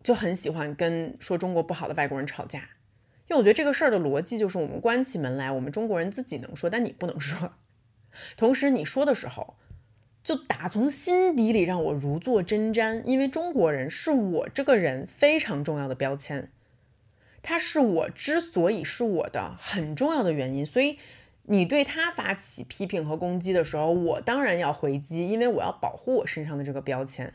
[0.02, 2.60] 就很喜欢跟说中国不好的外国人吵架。
[3.28, 7.54] 因为我觉得这个事儿的逻辑就是，我们关起门来，我们中国人自己能说，但你不能说。
[8.36, 9.56] 同时，你说的时候，
[10.24, 16.52] 就打从心底里让我如坐针毡，因为中国人是我这个人非常重要的标签，
[17.42, 20.66] 他是我之所以是我的很重要的原因。
[20.66, 20.98] 所以，
[21.44, 27.34] 你对他发起批评和攻击的时候，我当然要回击，因为我要保护我身上的这个标签。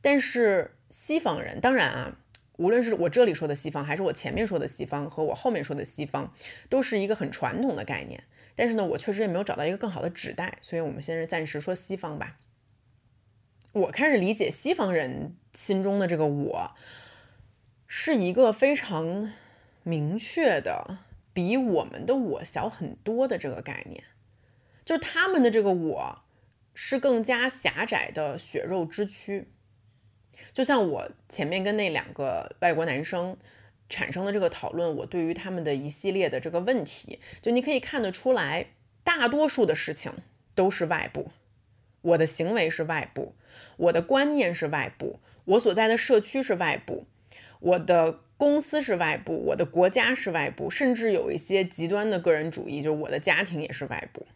[0.00, 2.16] 但是西方人，当然啊。
[2.56, 6.30] 无论是我这里说的西方，还是我前面说的西方和我后面说的西方，
[6.68, 8.22] 都是一个很传统的概念。
[8.54, 12.36] 但是呢，我确实也没有找到一个更好的指代，所以我们现在暂时说西方吧。
[13.72, 16.72] 我开始理解西方人心中的这个我，
[17.92, 19.32] 是一个非常
[19.82, 20.98] 明确的，
[21.32, 24.04] 比我们的我小很多的这个概念。
[24.84, 26.22] 就他们的这个我，
[26.72, 29.48] 是更加狭窄的血肉之躯。
[30.52, 33.36] 就像我前面跟那两个外国男生
[33.88, 38.66] 产生的这个讨论，我对于他们的一系列的这个问题，就你可以看得出来，
[39.02, 40.12] 大多数的事情
[40.54, 41.32] 都是外部，
[42.02, 43.34] 我的行为是外部，
[43.76, 47.06] 我的观念是外部，我所在的社区是外部，
[47.60, 54.26] 我的公司是外部，我的国家是外部，甚至有一些极端的个人主义，就是我的家庭也是外部。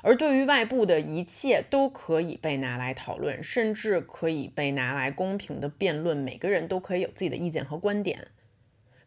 [0.00, 6.16] 而对于外部的一切都可以被拿来讨论，甚至可以被拿来公平的辩论。
[6.16, 8.28] 每个人都可以有自己的意见和观点。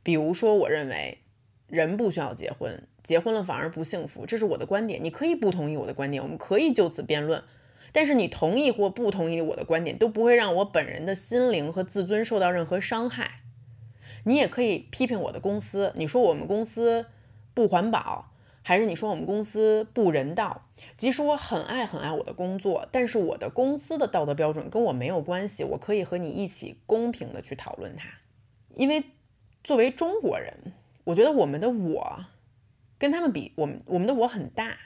[0.03, 1.19] 比如说，我认为
[1.67, 5.01] 人不需要结婚，结婚了反而不幸福，这是我的观点。
[5.01, 7.41] 你可以不同意我的观点，我们可以就此辩论。
[7.91, 13.41] 但是你同意或不同意我的观点，都不会让我本人的心灵和自尊受到任何伤害。
[14.23, 17.07] 你也可以批评我的公司，你说我们公司
[17.53, 20.67] 不环保，还是你说我们公司不人道？
[20.95, 25.63] 即使我很爱很爱我的工作，但是我的公司的道德标准跟我没有关系。
[25.63, 28.07] 我可以和你一起公平的去讨论它，
[28.75, 29.03] 因为
[29.63, 30.73] 作为中国人，
[31.03, 32.25] 我觉得我们的我
[32.97, 34.77] 跟他们比，我们我们的我很大，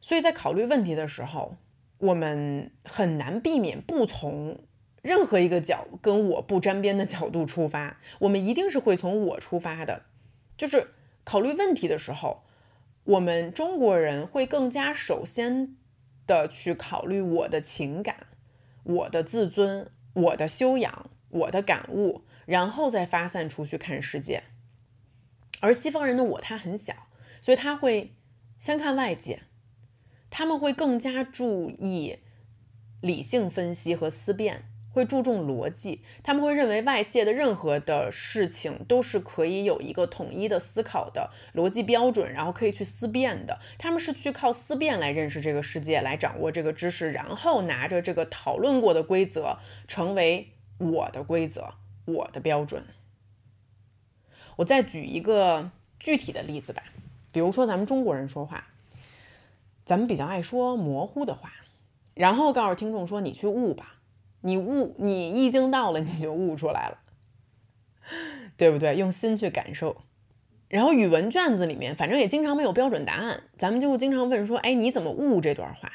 [0.00, 1.56] 所以在考虑问题的时候。
[1.98, 4.60] 我们很难避免不从
[5.02, 10.02] 任何一个角跟我不沾边的角度出发，我们一定是会从我出发的。
[10.56, 10.88] 就是
[11.24, 12.42] 考虑问题的时候，
[13.04, 15.76] 我们中国人会更加首先
[16.26, 18.26] 的去考虑我的情感、
[18.82, 24.42] 我的自尊、我的修养、我的感悟，然后再发散出去看世界。
[25.60, 26.94] 而西方人的我他很小，
[27.40, 28.12] 所以他会
[28.58, 29.40] 先看外界。
[30.30, 32.18] 他们会更加注意
[33.00, 36.02] 理性分析和思辨，会注重逻辑。
[36.22, 43.58] 他们会认为外界的任何的事情都是可以有一个统一的思考的逻辑标准，然后可以去思辨的。
[43.78, 51.74] 他们是去靠思辨来认识这个世界，来掌握这个知识，然后拿着这个讨论过的规则成为我的规则、
[52.06, 52.84] 我的标准。
[54.56, 56.82] 我再举一个具体的例子吧，
[57.30, 58.68] 比如说咱们中国人说话。
[59.86, 61.52] 咱们比较爱说模糊的话，
[62.12, 64.00] 然后告诉听众说：“你去悟吧，
[64.40, 66.98] 你悟，你意境到了，你就悟出来了，
[68.56, 68.96] 对不对？
[68.96, 70.02] 用心去感受。
[70.68, 75.92] 然后语文卷子里面，反正也经常没有标准答案，咱们就经常问说：‘哎，你怎么悟这段话？’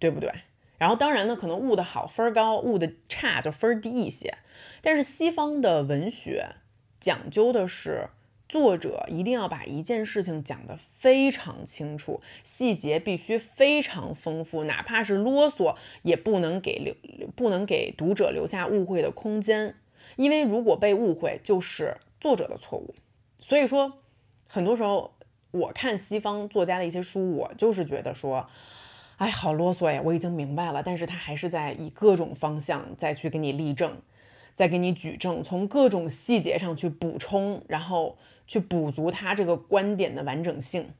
[0.00, 0.32] 对不对？
[0.78, 4.38] 然后当然呢，可能悟的好分儿高，悟的差就分儿低一些。
[4.80, 6.54] 但是西方的文学
[6.98, 8.08] 讲究的是。”
[8.48, 16.94] 作者一定要把一件事情讲得非常清楚，细节必须非常丰富，哪怕是啰嗦，也不能给留
[17.34, 19.74] 不能给读者留下误会的空间，
[20.14, 22.94] 因为如果被误会，就是作者的错误。
[23.40, 23.94] 所以说，
[24.46, 25.12] 很多时候
[25.50, 28.48] 我看西方作家的一些书，我就是觉得说，
[29.16, 34.00] 哎，好啰嗦呀，我已经明白了，但是他还是在以各种方向再去给你例证，
[34.54, 38.16] 再给你举证，从各种细节上去补充，然后。
[38.46, 40.90] 去补足他这个观点的完整性，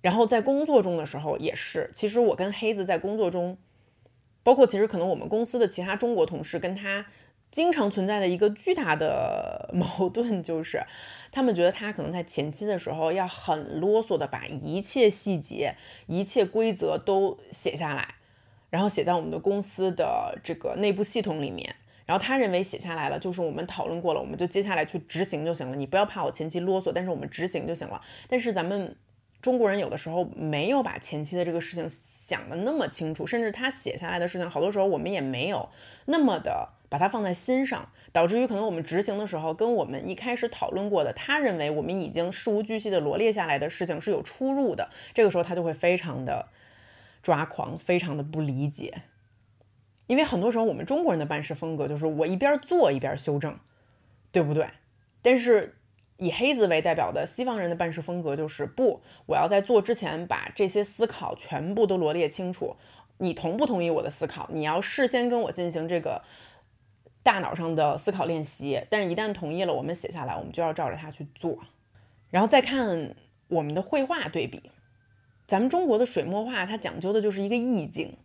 [0.00, 1.90] 然后在工作中的时候也是。
[1.94, 3.56] 其实我跟黑子在工作中，
[4.42, 7.06] 包括其实可能我们公司的其他中国同事跟他
[7.50, 10.82] 经常存在的一个巨大的 矛盾，就是
[11.30, 18.16] 他们觉得他可能在前期的时候要很啰嗦的把一切细节、一切规则都写下来，
[18.70, 21.76] 然后写在我们的公司的这个内部系统里面。
[22.12, 25.74] 然后他认为写下来了，就是我们讨论过了，我们就接下来去执行就行了。
[25.74, 27.98] 你不要怕我前期啰嗦，但是我们执行就行了。
[28.28, 28.94] 但是咱们
[29.40, 35.66] 中国人有的时候没有把前期的这个事情想的那么清楚，甚至他写下来的事情，好多时候我们也没有
[36.04, 44.90] 那么的把它放在心上，导致于可能我们执行的时候跟我们一开始讨论过的，他认为我们已经事无巨细的罗列下来的事情是有出入的。
[45.14, 46.50] 这个时候他就会非常的
[47.22, 49.04] 抓狂，非常的不理解。
[50.12, 53.58] 因为很多时候我们中国人的办事风格就是我一边做一边修正，
[54.30, 54.68] 对不对？
[55.22, 55.78] 但是
[56.18, 62.76] 以黑子为代表的西方人的办事风格就是不，我要在做之前把这些思考全部都罗列清楚。
[63.16, 64.46] 你同不同意我的思考？
[64.52, 66.22] 你要事先跟我进行这个
[67.22, 68.84] 大脑上的思考练习。
[68.90, 71.58] 但是，一旦同意了，我们写下来，我们就要照着它去做。
[72.28, 73.16] 然后再看
[73.48, 74.60] 我们的绘画对比，
[75.46, 78.18] 咱们中国的水墨画它讲究的就是一个意境。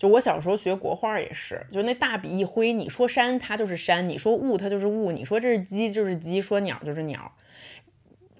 [0.00, 7.30] 就我小时候学国画也是，就那大笔一挥，你说山它就是山，你说雾它就是雾，你说这是鸡就是鸡，说鸟就是鸟。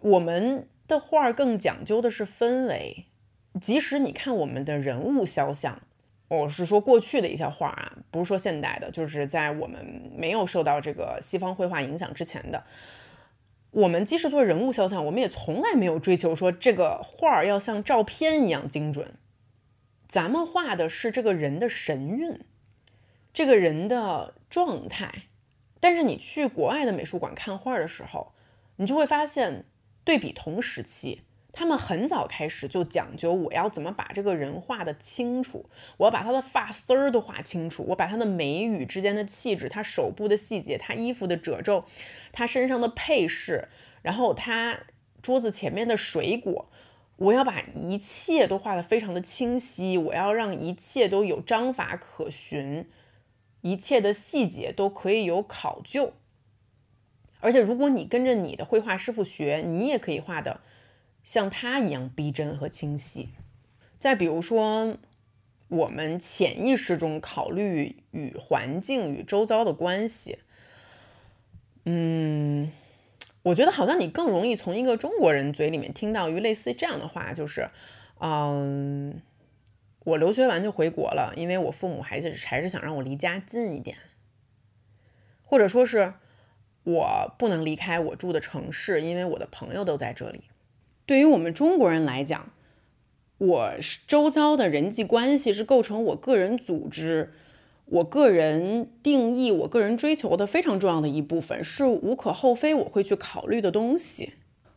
[0.00, 3.04] 我们的画更讲究的是氛围，
[3.60, 5.78] 即使你看我们的人物肖像，
[6.28, 12.64] 我是说过去的一些画啊，不是说现代的，就是在我们没有受到这个西方绘画影响之前的，
[13.70, 19.12] 我们即使做人物肖像，我们也从来没有追求说这个画要像照片一样精准。
[20.10, 22.40] 咱们画的是这个人的神韵，
[23.32, 25.26] 这个人的状态。
[25.78, 28.32] 但是你去国外的美术馆看画的时候，
[28.74, 29.66] 你就会发现，
[30.02, 31.20] 对比同时期，
[31.52, 41.84] 他们很早开始就讲究我要怎么把这个人画的清楚，我要把他的发丝儿都画清楚，我把他的眉宇之间的气质，他手部的细节，他衣服的褶皱，
[42.32, 43.68] 他身上的配饰，
[44.02, 44.80] 然后他
[45.22, 46.68] 桌子前面的水果，
[47.20, 52.88] 我要把一切都画得非常的清晰，我要让一切都有章法可循，
[53.60, 56.14] 一切的细节都可以有考究。
[57.40, 60.60] 而且，如果你跟着你的绘画师傅学，你也可以画的
[61.22, 63.28] 像他一样逼真和清晰。
[63.98, 64.96] 再比如说，
[65.68, 70.38] 我们潜意识中考虑与环境与周遭的关系，
[71.84, 72.72] 嗯，
[73.42, 77.68] 我觉得好像你更容易从一个中国人嘴里面听到于类似这样的话，就是，
[78.18, 79.20] 嗯，
[80.04, 83.96] 我留学完就回国了，因为我父母还是还是想让我离家近一点，
[85.44, 86.14] 或者说是。
[86.82, 90.44] 我不能离开我住的城市，因为我的朋友都在这里。
[91.04, 92.50] 对于我们中国人来讲，
[93.36, 93.72] 我
[94.06, 97.34] 周遭的人际关系是构成我个人组织、
[97.90, 104.34] 我个人定义、我个人追求的非常重要的一部分，是无可厚非我会去考虑的东西。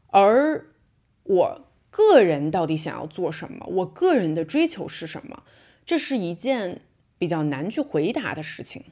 [0.07, 0.67] 而
[1.23, 5.43] 我个人到底想要做什么，我个人的追求是什么，
[5.85, 6.81] 这是一件
[7.17, 8.83] 比较难去回答的事情。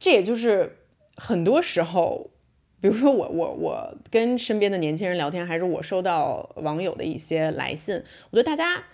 [0.00, 0.78] 这也就是。
[1.18, 2.30] 很多时候，
[2.78, 7.94] 比如说我我我跟身边的年轻人聊天，还是我收到网友的一些来信，
[8.28, 8.84] 我觉得大家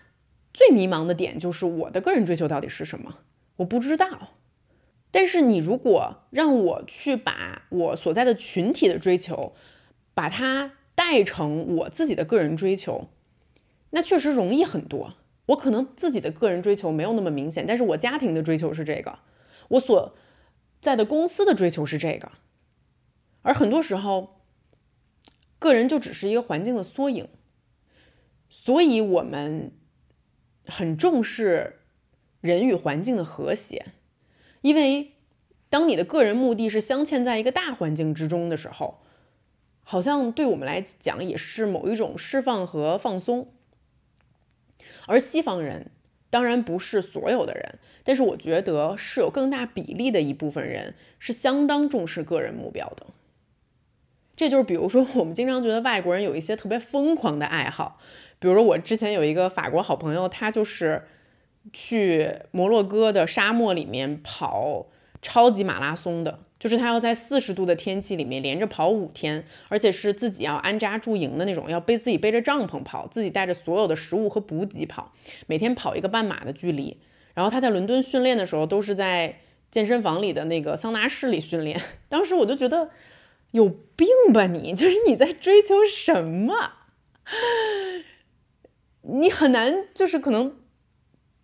[0.54, 3.16] 最迷茫的点就是我的个人追求到底是什么，
[3.56, 4.34] 我不知道。
[5.10, 9.54] 但是你如果让我去把我所在的群体的追求，
[10.14, 13.08] 把它带成我自己的个人追求，
[13.90, 15.14] 那确实容易很多。
[15.46, 19.18] 我可能自己的个人追求没有那么明显，但是我家庭的追求是这个，
[19.68, 20.14] 我所。
[20.80, 22.32] 在的公司的追求是这个，
[23.42, 24.40] 而很多时候，
[25.60, 27.28] 个人就只是一个环境的缩影，
[28.48, 29.70] 所以我们
[30.66, 31.81] 很重视
[32.42, 33.87] 人与环境的和谐，
[34.61, 35.12] 因为
[35.70, 38.98] 当你的个人目的是镶嵌在一个大环境之中的时候，
[39.83, 43.48] 好像对我们来讲也是某一种释放和放松，
[45.07, 45.90] 而西方人。
[46.28, 53.09] 当然不是所有的人，但是我觉得是有更大比例的一部分人是相当重视个人目标的。
[54.35, 57.98] 这就是比如说，我们经常觉得外国人有一些特别疯狂的爱好，
[58.38, 61.02] 比如说我之前有一个法国好朋友，他就是
[61.72, 64.87] 去摩洛哥的沙漠里面跑
[65.20, 66.40] 超级马拉松的。
[66.59, 75.12] 就是他要在四十度的天气里面连着跑五天，而且是自己要安扎驻营的那种，要背自己背着帐篷跑，自己带着所有的食物和补给跑，
[75.48, 77.01] 每天跑一个半马的距离。
[77.35, 79.40] 然后他在伦敦训练的时候，都是在
[79.72, 81.81] 健身房里的那个桑拿室里训练。
[82.09, 82.90] 当时我就觉得
[83.51, 86.75] 有病吧你，就是你在追求什么？
[89.03, 90.62] 你很难，就是可能。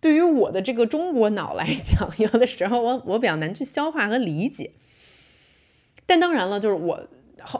[0.01, 4.71] 对于我的这个中国脑来 讲，有的时候我我比较难去消化和理解。
[6.05, 7.07] 但当然了，就是我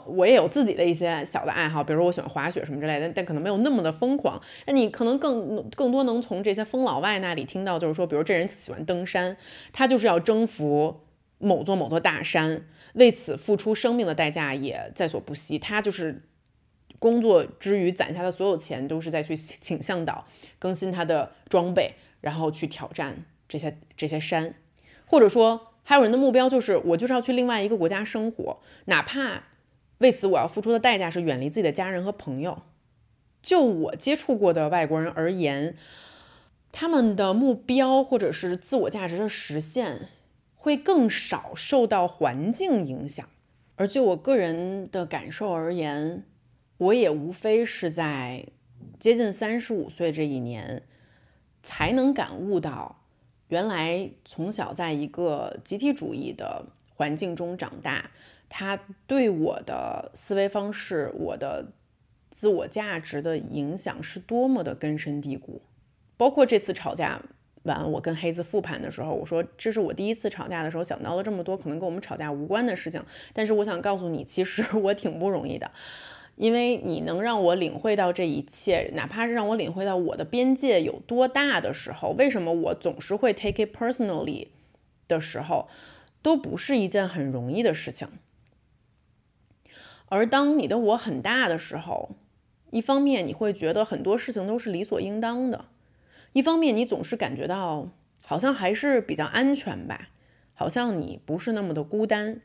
[0.06, 4.40] 我也有自己的一些小的爱好，比如说我喜欢滑雪什么之类的，但可能没有那么的疯狂。
[4.66, 9.36] 那你可能更更多能从这些疯老外那里听到，就是说，比如这人喜欢登山，
[9.72, 11.00] 他就是要征服
[11.38, 15.58] 某座某座大山，为此付出生命的代价也在所不惜。
[15.58, 16.22] 他就是
[16.98, 20.26] 工作之余攒下的所有钱，都是在去请向导
[20.58, 24.54] 更新他的装备，然后去挑战这些这些山，
[25.06, 25.66] 或者说。
[25.82, 29.44] 还有人的目标就是，我就是要去另外一个国家生活，哪怕
[29.98, 32.62] 为此我要付出的代价是远离自己的家人和朋友。
[33.42, 35.74] 就我接触过的外国人而言，
[36.70, 40.10] 他们的目标或者是自我价值的实现，
[40.54, 43.28] 会更少受到环境影响。
[43.74, 46.24] 而就我个人的感受而言，
[46.76, 48.46] 我也无非是在
[49.00, 50.84] 接近三十五岁这一年，
[51.62, 52.96] 才能感悟到。
[53.48, 58.10] 原来从小在一个集体主义的环境中长大，
[58.48, 61.72] 他对我的思维方式、我的
[62.30, 65.62] 自我价值的影响是多么的根深蒂固。
[66.16, 67.20] 包括这次吵架
[67.64, 73.02] 完，我跟黑子复盘的时候，我说这是我第一次吵架的时候想到了这么多可能跟我们吵架无关的事情。
[73.32, 75.70] 但是我想告诉你，其实我挺不容易的。
[76.40, 84.48] 因为你能让我领会到这一切，哪怕是让我领会到我的边界有多大的时候，为什么我总是会 take it personally
[85.06, 85.68] 的时候，
[86.22, 88.08] 都不是一件很容易的事情。
[90.06, 92.16] 而当你的我很大的时候，
[92.70, 95.66] 一方面你会觉得很多事情都是理所应当的，
[96.32, 97.90] 一方面你总是感觉到
[98.22, 100.08] 好像还是比较安全吧，
[100.54, 102.40] 好像你不是那么的孤单。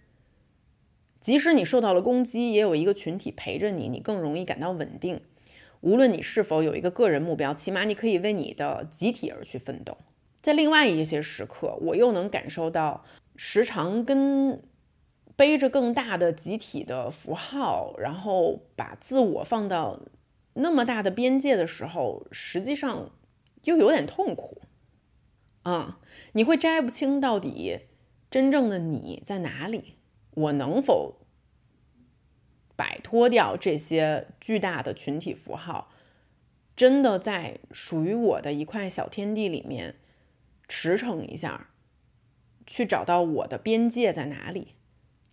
[1.26, 5.22] 即使你受到了攻击，也有一个群体陪着你，你更容易感到稳定。
[5.82, 9.98] 无论你是否有一个个人目标，起码你可以为你的集体而去奋斗。
[10.40, 13.04] 在另外一些时刻，我又能感受到
[13.36, 14.62] 时常跟
[15.36, 20.02] 背着更大的集体的符号，然后把自我放到
[20.54, 23.10] 那么大的边界的时候，实际上
[23.64, 24.62] 又有点痛苦。
[25.64, 25.96] 嗯，
[26.34, 27.80] 你会摘不清到底
[28.30, 29.96] 真正的你在哪里，
[30.36, 31.16] 我能否
[32.76, 35.90] 摆脱掉这些巨大的群体符号，
[36.76, 39.96] 真的在属于我的一块小天地里面
[40.68, 41.70] 驰骋一下，
[42.66, 44.76] 去找到我的边界在哪里？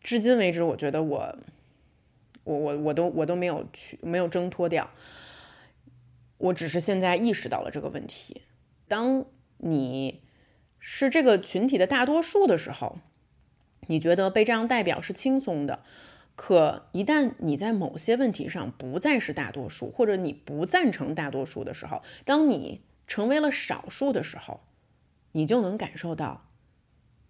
[0.01, 1.39] 至今为止，我觉得我，
[2.45, 4.91] 我我我都我都没有去没有挣脱掉，
[6.39, 8.43] 我只是现在意识到了这个问题。
[8.89, 9.25] 当
[9.59, 10.23] 你
[10.79, 12.99] 是这个群体的大多数的时候，
[13.87, 15.83] 你觉得被这样代表是轻松的。
[16.35, 24.61] 可一旦你在某些问题上不再是大多数，或者你不赞成大多数的时候，当你成为了少数的时候，
[25.33, 26.47] 你就能感受到，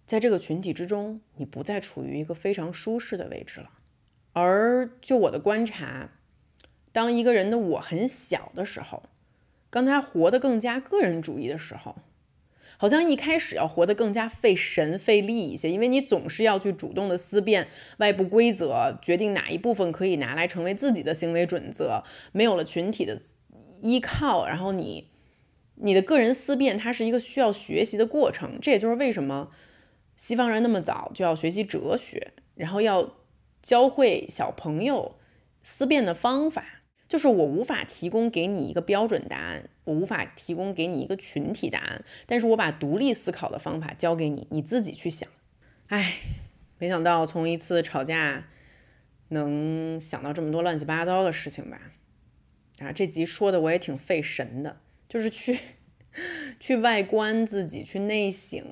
[0.05, 3.69] 在这个群体之中，你不再处于一个非常舒适的位置了。
[4.31, 6.11] 而就我的观察，
[6.93, 9.03] 当一个人的我很小的时候，
[9.69, 11.97] 当他活得更加个人主义的时候。
[12.77, 17.67] 好像一开始要活得更加费神费力一些，因为你总是要去主动的思辨
[17.97, 22.03] 外部规则，决定哪一部分可以拿来成为自己的行为准则。
[22.31, 23.19] 没有了群体的
[23.81, 25.09] 依靠，然后你
[25.75, 28.59] 你的个人思辨，它是一个需要学习的过程。
[28.61, 29.51] 这也就是为什么
[30.15, 33.15] 西方人那么早就要学习哲学，然后要
[33.61, 35.15] 教会小朋友
[35.61, 36.82] 思辨的方法。
[37.13, 45.29] 就是我无法提供给你一个标准答案，我无法提供给你一个群体答案，但是我把独立思考的方法教给你，你自己去想。
[45.89, 46.15] 哎，
[46.79, 48.47] 没想到从一次吵架
[49.27, 51.91] 能想到这么多乱七八糟的事情吧？
[52.79, 55.59] 啊，这集说的我也挺费神的，就是去
[56.59, 58.65] 去外观自己，去内省，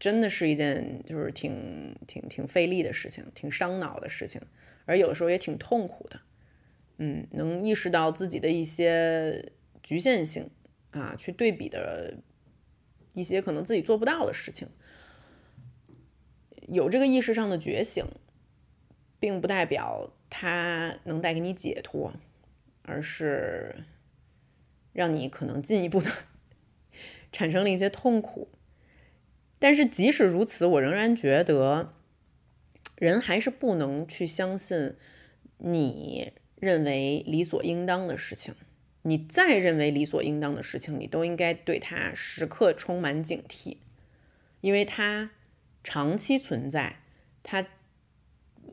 [0.00, 4.40] 真的是一件就是挺挺挺费力的事情，挺伤脑的事情，
[4.86, 6.18] 而有的时候也挺痛苦的。
[6.98, 10.48] 嗯，能意识到自己的一些局限性
[10.92, 12.18] 啊，去对比的
[13.14, 14.68] 一些可能自己做不到的事情，
[16.68, 18.04] 有这个意识上的觉醒，
[19.18, 22.14] 并不代表它能带给你解脱，
[22.82, 23.84] 而是
[24.92, 26.08] 让你可能进一步的
[27.32, 28.48] 产生了一些痛苦。
[29.58, 31.94] 但是即使如此，我仍然觉得
[32.96, 34.94] 人还是不能去相信
[35.58, 36.32] 你。
[36.56, 38.54] 认为理所应当的事情，
[39.02, 43.76] 你再认为理所应当的事情，你都应该对它时刻充满警惕，
[44.60, 45.30] 因为它
[45.82, 47.00] 长期存在，
[47.42, 47.66] 它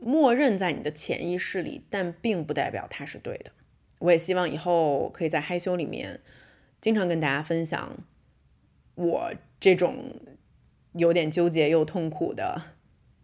[0.00, 3.52] 默认在你的潜意识里，但并不代表它是对的。
[3.98, 6.20] 我也希望以后可以在害羞里面
[6.80, 7.98] 经常跟大家分享
[8.96, 10.16] 我这种
[10.94, 12.62] 有点纠结又痛苦的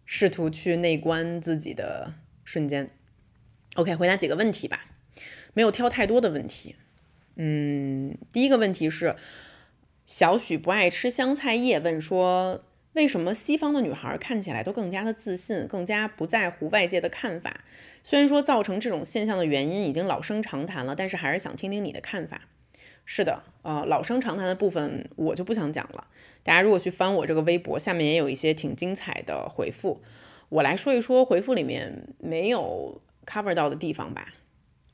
[0.05, 2.91] 试图去内观自己的瞬间。
[3.79, 4.87] OK，回答几个问题吧，
[5.53, 6.75] 没有挑太多的问题。
[7.37, 9.15] 嗯，第一个问题是
[10.05, 17.61] 小许不爱吃香菜叶，问说为什么西方的女孩看起来都更加的自信，更加不在乎外界的看法？
[18.03, 22.41] 虽然说造成这种现象的原因已经老生常谈了，但是还是想听听你的看法。
[23.05, 26.05] 是的，呃，老生常谈的部分我就不想讲了。
[26.43, 30.01] 大家如果去翻我这个微博，下面也有一些挺精彩的回复，
[30.49, 33.01] 我来说一说回复里面没有。
[33.29, 34.33] Cover 到的地方吧，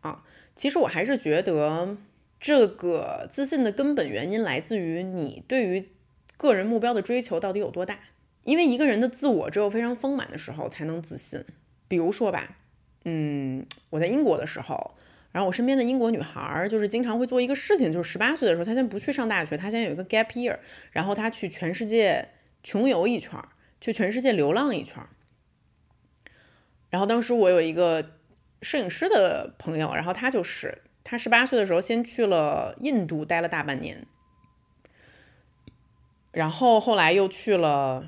[0.01, 0.23] 啊，
[0.55, 1.97] 其实我还是觉得
[2.39, 5.89] 这个自信的根本原因来自于你对于
[6.35, 7.97] 个人目标的追求到底有多大。
[8.43, 11.43] 因为一个人的自我只有非常丰满的时候才能自信。
[11.87, 12.57] 比如说吧，
[13.05, 14.95] 嗯，我在英国的时候，
[15.31, 20.59] 然后我身边的英国女孩就是经常会做一个事情，就是十八岁的时候，她先不去上大学，她先有一个 gap year，
[20.91, 22.29] 然后她去全世界
[22.61, 23.39] 穷游一圈，
[23.81, 25.01] 去全世界流浪一圈。
[26.91, 28.11] 然后当时我有一个。
[28.65, 34.07] 摄影师的朋友，然后他就是他十八岁的时候先去了印度待了大半年，
[36.31, 38.07] 然后后来又去了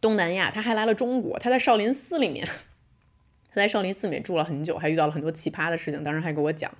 [0.00, 2.48] 东南亚，他还来了中国，他在少林寺里面，
[3.52, 6.72] 他在少林寺里面住了很久，还遇到了很多奇葩的事情，当时还给我讲，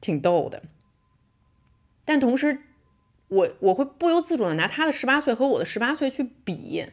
[0.00, 0.64] 挺逗的。
[2.04, 2.58] 但同时，
[3.28, 6.86] 我我会不由自主的拿他的十八岁和我的十八岁去比，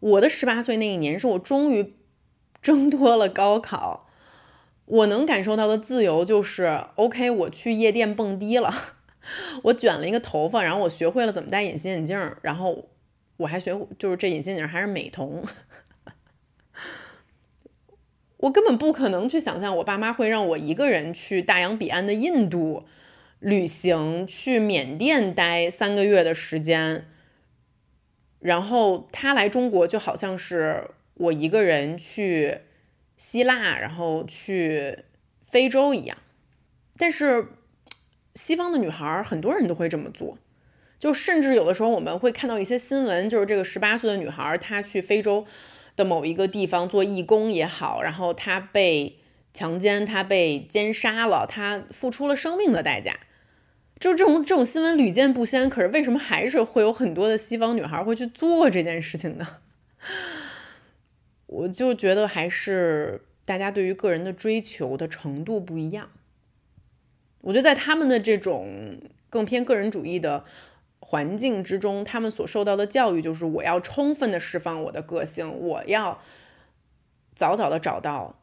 [0.00, 1.94] 我的十八岁那一年是我终于
[2.60, 4.10] 挣脱了高考。
[4.86, 8.72] 我能感受到的自由就是，OK，我去夜店蹦迪了，
[9.64, 12.88] 我卷了一个头发，然后我学会了怎么戴隐形眼镜，然后
[13.38, 15.42] 我还学，就是这隐形眼镜还是美瞳。
[18.38, 22.84] 我根本不可能去想象我爸妈会让我一个人去大洋彼岸的印度
[23.38, 27.06] 旅行，去缅甸待三个月的时间，
[28.40, 32.58] 然后他来中国就好像是我一个人去
[33.16, 34.98] 希腊，然后去
[35.42, 36.16] 非洲一样。
[36.96, 37.48] 但是
[38.34, 40.38] 西方的女孩很多人都会这么做，
[40.98, 45.44] 就甚至有的时候我们会看到一些新闻，就是这个十八岁的女孩她去非洲
[45.96, 49.18] 的某一个地方做义工也好，然后她被
[49.52, 53.18] 强奸，她被奸杀了，她付出了生命的代价。
[54.00, 59.46] 就这种这种新闻屡见不鲜，可是为什么还是会有很多的西方女孩会去做这件事情呢？
[61.54, 66.10] 我就觉得还是大家对于个人的追求的程度不一样。
[67.42, 68.98] 我觉得在他们的这种
[69.30, 70.44] 更偏个人主义的
[70.98, 76.20] 环境之中，他们所受到的教育就是我要充分的释放我的个性，我要
[77.36, 78.40] 早早的找到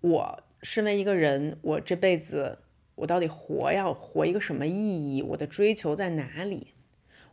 [0.00, 2.58] 我身为一个人，我这辈子。
[2.96, 5.22] 我到底活要活一个什么意义？
[5.22, 6.74] 我的追求在哪里？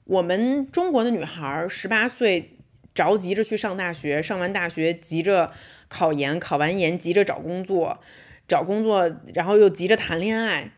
[0.06, 2.58] 我们中国的女孩十八岁
[3.00, 5.52] 着急着去上大学，上完大学急着
[5.88, 8.00] 考研，考完研急着找工作，
[8.46, 10.74] 找工作然后又急着谈恋爱。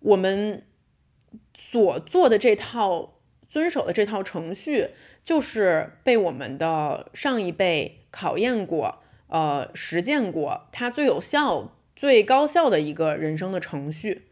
[0.00, 0.64] 我们
[1.54, 4.88] 所做的这套遵守的这套程序，
[5.22, 8.98] 就是被我们的上一辈考验过，
[9.28, 11.76] 呃，实践过，它最有效。
[11.94, 14.22] 最高效的一个人生的程序，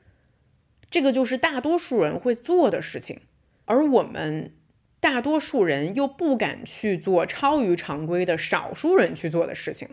[0.91, 3.21] 这个就是大多数人会做的事情，
[3.67, 4.55] 而我们
[5.01, 9.89] 大多数人又不敢去做超于常规的少数人去做的事情，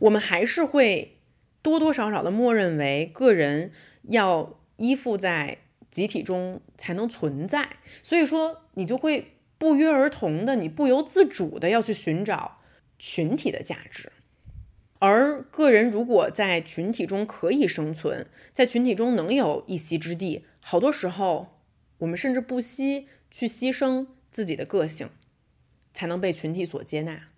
[0.00, 1.18] 我们还是会
[1.62, 3.70] 多多少少的默认为个人
[4.08, 5.58] 要依附在
[5.90, 12.56] 集体中才能存在，所以说你就会不约而同的，你不由自主的要去寻找
[12.98, 14.10] 群体的价值。
[14.98, 21.54] 而个人如果在群体中可以生存，在群体中能有一席之地，好多时候
[21.98, 25.10] 我们甚至不惜去牺牲自己的个性，
[25.92, 27.28] 才能被群体所接纳。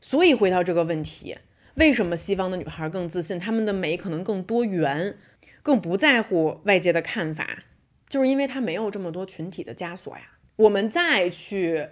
[0.00, 1.38] 所以回到这个问题，
[1.74, 5.16] 为什么西方的女孩更自信，她们的美可能更多元，
[5.62, 7.64] 更不在乎外界的看法，
[8.08, 10.38] 就是因为她没有这么多群体的枷锁呀。
[10.56, 11.88] 我们再去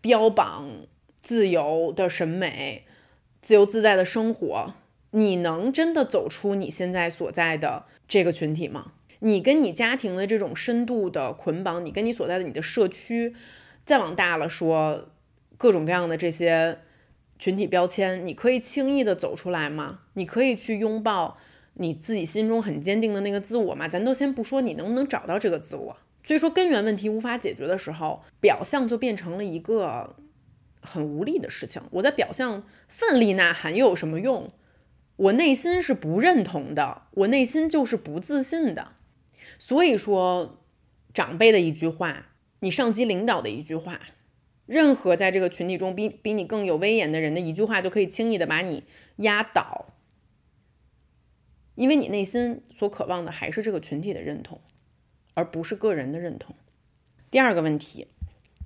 [0.00, 0.86] 标榜
[1.20, 2.86] 自由的审美。
[3.42, 4.74] 自由自在的生活，
[5.12, 8.92] 你能真的走出你现在所在的这个群体吗？
[9.20, 13.34] 你跟你家庭的这种深度的捆绑，你跟你所在的你的社区，
[13.84, 15.08] 再往大了说，
[15.56, 16.80] 各种各样的这些
[17.38, 20.00] 群体标签，你可以轻易的走出来吗？
[20.14, 21.38] 你可以去拥抱
[21.74, 23.88] 你自己心中很坚定的那个自我吗？
[23.88, 30.16] 咱都先不说你能不能找到这个自我，所以说根源问题无法解决的时候，表象就变成了一个。
[30.82, 34.50] 很无力的事情，我在表象奋力呐喊又有什么用？
[35.16, 38.92] 我内心是不认同的，我内心就是不自信的。
[39.60, 40.58] 所以说，
[41.14, 42.28] 长辈的一句话，
[42.60, 44.00] 你上级领导的一句话，
[44.64, 48.84] 任何在这个群体中比比你更有威严的人的一句话，就可以轻易的把你
[49.16, 49.94] 压倒，
[51.74, 54.60] 因为你内心所渴望的还是这个群体的认同，
[55.34, 56.56] 而不是个人的认同。
[57.30, 58.08] 第二个问题。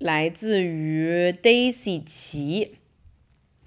[0.01, 2.78] 来自于 Daisy 齐，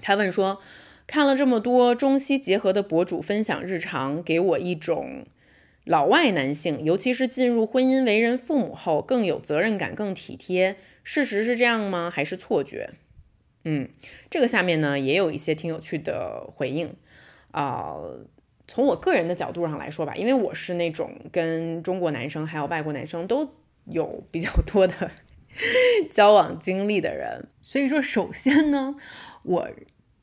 [0.01, 0.59] 他问说
[1.07, 5.25] ：“看了这么多中西结合的博主分享日常，给我一种
[5.87, 10.75] 老外男性，尤其是进入婚姻为人父母后更有责任感、更体贴。
[11.03, 12.11] 事实是这样吗？
[12.13, 12.91] 还是错觉？”
[13.63, 13.89] 嗯，
[14.29, 16.93] 这个下面呢也有一些挺有趣的回应
[17.51, 17.95] 啊。
[18.67, 23.49] 从我个人的角度上来说吧，因为我是那种跟中国男生还有外国男生都
[23.85, 25.11] 有比较多的。
[26.11, 28.95] 交往经历的人，所以说，首先呢，
[29.41, 29.69] 我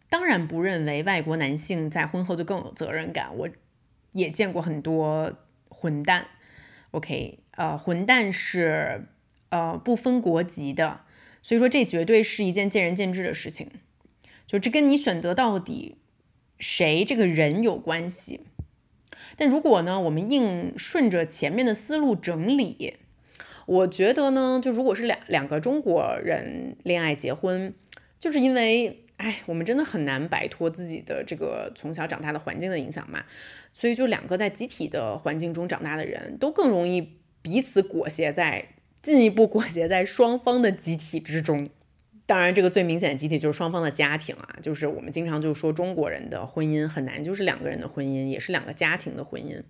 [0.08, 3.36] 当然不认为外国男性在婚后就更有责任感。
[3.36, 3.48] 我
[4.12, 5.32] 也见过很多
[5.74, 6.28] 混蛋
[6.92, 9.08] ，OK，呃，混蛋是
[9.48, 11.00] 呃不分国籍的，
[11.42, 13.68] 所以说这绝对是一件见仁见智的事情，
[14.46, 15.96] 就这跟你选择到底
[16.58, 18.40] 谁这个人有关系。
[19.36, 22.96] 但如果呢，我们硬顺着前面的思路整理。
[23.66, 27.74] 我觉得呢，就如果是两两个中国人恋爱结婚，
[28.18, 33.24] 就是因为，哎，我们真的很难摆脱自己的这个从小长大的环境的影响嘛，
[33.72, 38.68] 所以就两个在集体的环境中长大的人都更容易彼此裹挟在
[39.00, 41.70] 进一步裹挟在双方的集体之中。
[42.26, 49.62] 当然，这个最明显的集体就是双方的家庭啊，就是我们经常就说中国人的婚姻很难，就是两个人的婚姻也是两个家庭的婚姻，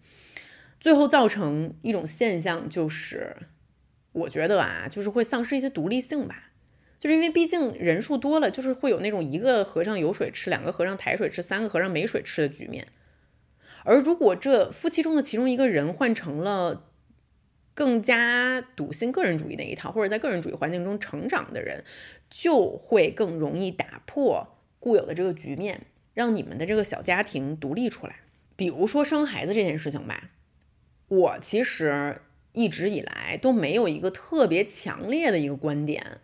[0.78, 3.36] 最后造成一种现象就是。
[4.12, 6.52] 我觉得啊，就是会丧失一些独立性吧，
[7.04, 12.88] 就是因为毕竟人数多了，就是会有那种一个和尚有水吃，两个和尚抬水吃，三个和尚没水吃的局面。
[13.82, 16.86] 而如果这夫妻中的其中一个人换成了
[17.74, 21.84] 更加笃信个人主义那一套，或者在个人主义环境中成长的人，
[22.30, 25.82] 就会更容易打破固有的这个局面，
[26.14, 28.20] 让你们的这个小家庭独立出来。
[28.56, 30.30] 比如说生孩子这件事情吧，
[31.08, 32.22] 我其实
[32.54, 36.22] 一直以来都没有一个特别强烈的一个观点。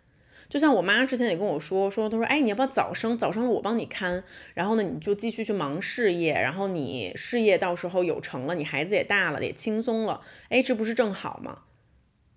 [0.51, 3.17] 就像我妈之前也跟我说说，她说，哎，你要不要早生？
[3.17, 4.21] 早生了我帮你看，
[4.53, 11.59] 然后呢，你就继续去忙事业，然后你事业到时候有成了，你孩子也大了，也轻松了，哎，这不是正好吗？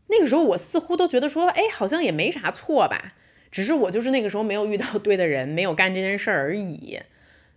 [0.07, 3.15] 那个时候我似乎都觉得说，哎，好像也没啥错吧，
[3.51, 7.01] 只是我就是那个时候没有遇到对的人，没有干这件事儿而已，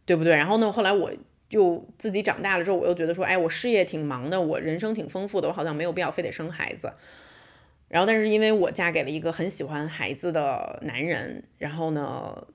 [0.08, 0.36] 对不对？
[0.36, 1.12] 然后呢，后来我
[1.47, 6.91] 就自己长大了之后，我又觉得说，哎，我事业挺忙的，我人生挺丰富的，我好像没有必要非得生孩子。
[7.89, 12.45] 然后，但是因为我嫁给了一个很喜欢孩子的男人，然后呢，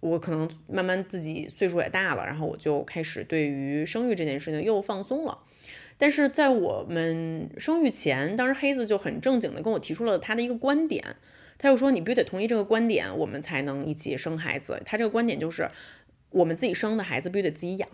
[0.00, 5.38] 我可能慢慢自己岁数也大了，然后我就开始对于生育这件事情又放松了。
[5.96, 11.16] 但是在我们生育前，当时黑子就很正经的跟我提出了他的一个观点，
[11.56, 14.82] 他又说你必须得同意这个观点，我们才能一起生孩子。
[14.84, 15.70] 他这个观点就是，
[16.28, 17.88] 我们自己生的孩子必须得自己养。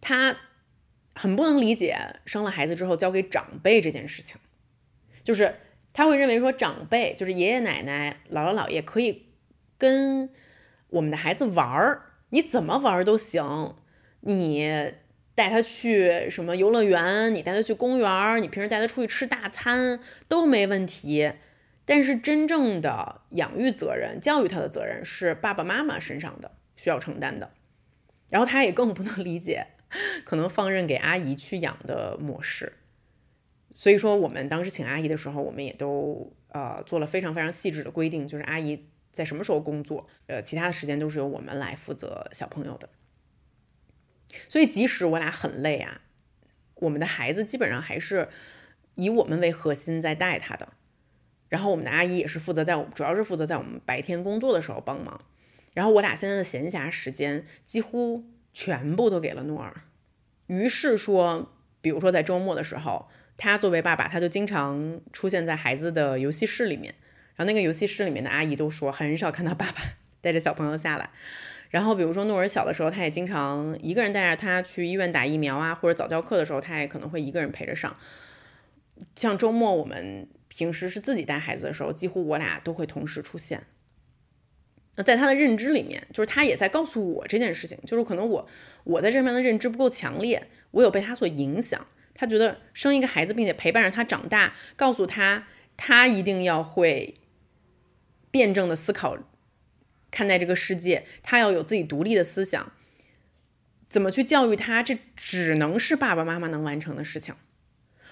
[0.00, 0.36] 他
[1.14, 4.36] 很不能理解生了孩子之后交给长辈这件事情，
[5.24, 5.56] 就是。
[5.96, 9.30] 他会认为说，长辈就是爷爷奶奶、姥姥姥爷可以
[9.78, 10.28] 跟
[10.90, 13.74] 我们的孩子玩儿，你怎么玩儿都行。
[14.20, 14.92] 你
[15.34, 21.32] 带他去什么游乐园，你带他去公园，你平时带他出去吃大餐都没问题。
[21.86, 27.52] 但是真正的养育责任、教育他的责任是爸爸妈妈身上的，需要承担的。
[28.28, 29.68] 然后他也更不能理解
[30.26, 32.74] 可能放任给阿姨去养的模式。
[33.78, 42.88] 所以说，我们当时请阿姨的时候，我们也都呃做了非常非常细致的规定，就是阿姨在什么时候工作，呃，其他的时间都是由我们来负责小朋友的。
[44.48, 46.00] 所以，即使我俩很累啊，
[46.76, 48.30] 我们的孩子基本上还是
[48.94, 50.72] 以我们为核心在带他的。
[51.50, 55.20] 然后，我们的阿姨也是负责在我，主要是负责在我们白天工作的时候帮忙。
[55.74, 58.24] 然后，我俩现在的闲暇时间几乎
[58.54, 59.82] 全部都给了诺尔。
[60.46, 61.52] 于是说，
[61.82, 63.10] 比如说在周末的时候。
[63.36, 66.94] 他作为爸爸，他就经常出现在孩子的游戏室里面，
[67.34, 69.82] 然后那个游戏室里面的阿姨都说很少看到爸爸
[70.20, 71.10] 带着小朋友下来。
[71.68, 77.94] 然后比如说诺尔小的时候，他也经常一个人带着他去医院打疫苗啊，或者早教课的时候，他也可能会一个人陪着上。
[79.14, 83.64] 像周末我们平时是自己带孩子的时候，几乎我俩都会同时出现。
[84.94, 88.48] 那在他的认知里面，就是他也在告诉我这件事情，就是可能我
[88.84, 91.86] 我在这边的认知不够强烈，我有被他所影响。
[92.16, 95.46] 他觉得生一个孩子，并且陪伴着他长大，告诉他
[95.76, 97.14] 他一定要会
[98.30, 99.18] 辩证的思考
[100.10, 102.72] 看待这个世界，他要有自己独立的思想。
[103.88, 107.34] 怎么去教育他，这只能是爸爸妈妈能完成的事情。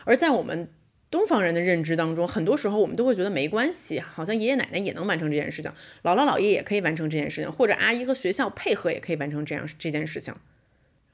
[0.04, 0.68] 而在我们
[1.10, 10.34] 东方人的认知当中，很多时候我们都会觉得没关系，好像爷爷奶奶也能完成这件事情，姥姥姥爷也可以完成这件事情，或者阿姨和学校配合也可以完成这样这件事情。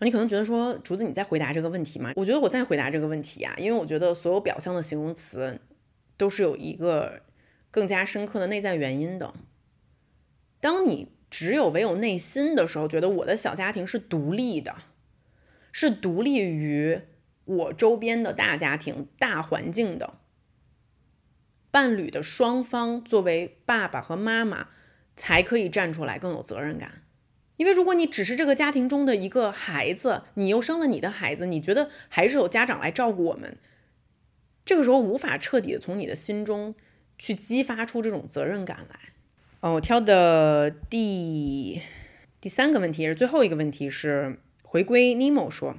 [0.06, 2.12] 你可能觉得说，竹子，你在回答这个问题吗？
[2.16, 5.60] 我觉得我在回答这个问题呀，因为我觉得所有表象的形容词
[6.16, 7.22] 都是有一个
[7.70, 9.34] 更加深刻的内在原因的。
[10.60, 14.76] 当你只有唯有内心的时候，觉得我的小家庭是独立的，
[15.70, 17.00] 是独立于
[17.44, 20.14] 我周边的大家庭、大环境的，
[21.70, 24.68] 伴侣的双方作为爸爸和妈妈
[25.14, 27.02] 才可以站出来更有责任感。
[27.60, 33.58] 因为如果你只是这个家庭中的一个孩子，你又生了你的孩子，你觉得还是有家长来照顾我们，
[34.64, 36.74] 这个时候无法彻底的从你的心中
[37.18, 38.98] 去激发出这种责任感来。
[39.60, 41.82] 哦，我挑的第
[42.40, 45.76] 第三个问题也是最后一个问题是回归尼莫说，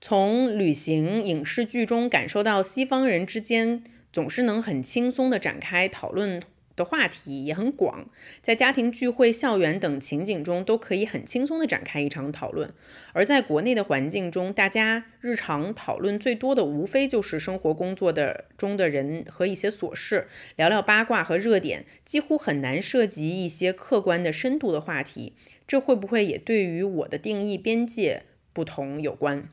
[0.00, 3.82] 从旅行影视剧中感受到西方人之间
[4.12, 6.40] 总是能很轻松的展开讨论。
[6.76, 8.08] 的话题也很广，
[8.40, 12.72] 在家庭聚会、校园等情景中都可以很轻松地展开一场讨论。
[13.12, 25.34] 而在国内的环境中，大家日常讨论最多的无非就是生活、工作的中的人和一些琐事，聊聊八卦和热点，几乎很难涉及一些客观的深度的话题。
[25.66, 29.48] 这会不会也对于我的定义边界不同有关？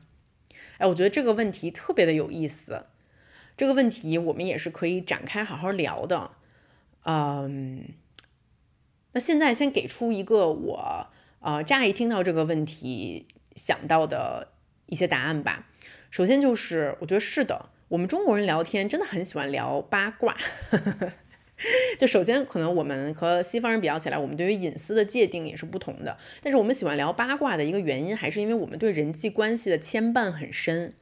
[0.78, 2.86] 哎，我觉得这个问题特别的有意思。
[3.56, 6.32] 这个问题我们也是可以展开好好聊的。
[7.04, 7.84] 嗯，
[9.12, 11.06] 那现在先给出一个我
[11.40, 13.26] 呃乍一听到这个问题
[13.56, 14.52] 想到的
[14.86, 15.66] 一些答案吧。
[16.10, 20.36] 首先就是，我觉得是的，我们中国人聊天真的很喜欢聊八卦。
[21.96, 26.18] 就首先可能我们和西方人比较起来，我们对于隐私的界定也是不同的。
[26.42, 30.94] 但是我们喜欢聊八卦的一个原因，还是因为我们对人际关系的牵绊很深。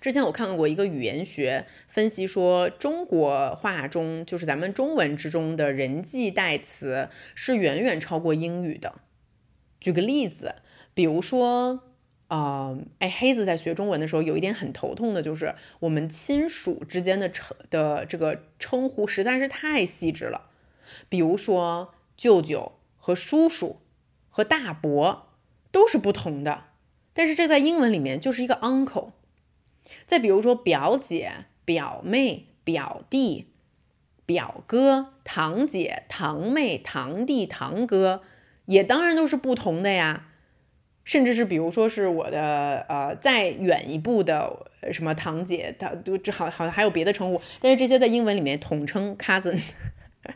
[0.00, 9.00] 之前我看过一个语言学分析，说中国话中就是咱们中文之中的人际代词是远远超过英语的。
[9.78, 10.56] 举个例子，
[10.92, 11.80] 比如说，
[12.28, 20.50] 呃，哎，黑子在学中文的时候有一点很头痛的，就是我们亲属之间的称的这个称呼实在是太细致了。
[21.08, 23.78] 比如说，舅舅和叔叔
[24.28, 25.28] 和大伯
[25.70, 26.64] 都是不同的，
[27.14, 29.12] 但是这在英文里面就是一个 uncle。
[30.06, 31.32] 再比如说，表姐、
[31.64, 33.46] 表妹、表弟。
[34.26, 38.22] 表哥、堂姐、堂妹、堂弟、堂哥，
[38.66, 40.28] 也当然都是不同的呀。
[41.02, 49.60] 甚至是比如说是我的呃再远一步的什么堂姐，他都这好好像还有别的称呼，但是这些在英文里面统称 cousin。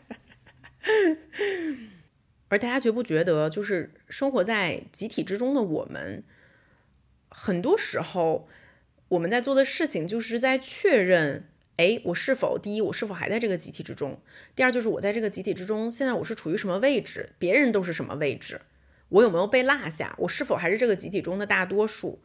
[2.49, 6.21] 而大家觉不觉得，就是生活在集体之中的我们，
[7.29, 8.49] 很多时候
[9.15, 11.49] 我们在做的事情，就是在确认。
[11.77, 14.21] 哎，我是否第一，我是否还在这个集体之中？
[14.55, 17.31] 第二，就是我在这个集体之中，现在我是处于什么位置？
[17.37, 18.61] 别人都是什么位置？
[19.09, 20.15] 我有没有被落下？
[20.19, 22.21] 我是否还是这个集体中的大多数？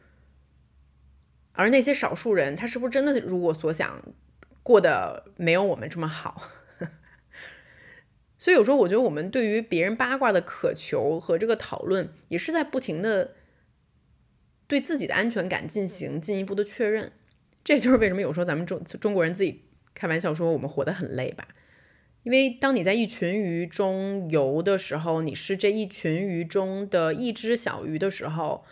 [1.53, 4.01] 而那些少数人，他是不是真的如我所想，
[4.63, 6.49] 过得没有我们这么好？
[8.37, 13.35] 所以有时候我觉得，我们对于别人八卦的渴求和这个讨论，也是在不停的
[14.71, 17.11] 对自己的安全感进行进一步的确认。
[17.61, 19.63] 这就是为什么有时候咱们中中国人自己
[19.93, 21.45] 开玩笑说我们活得很累吧？
[22.23, 28.63] 因为当你在一群鱼中游的时候，你是这一群鱼中的一只小鱼的时候，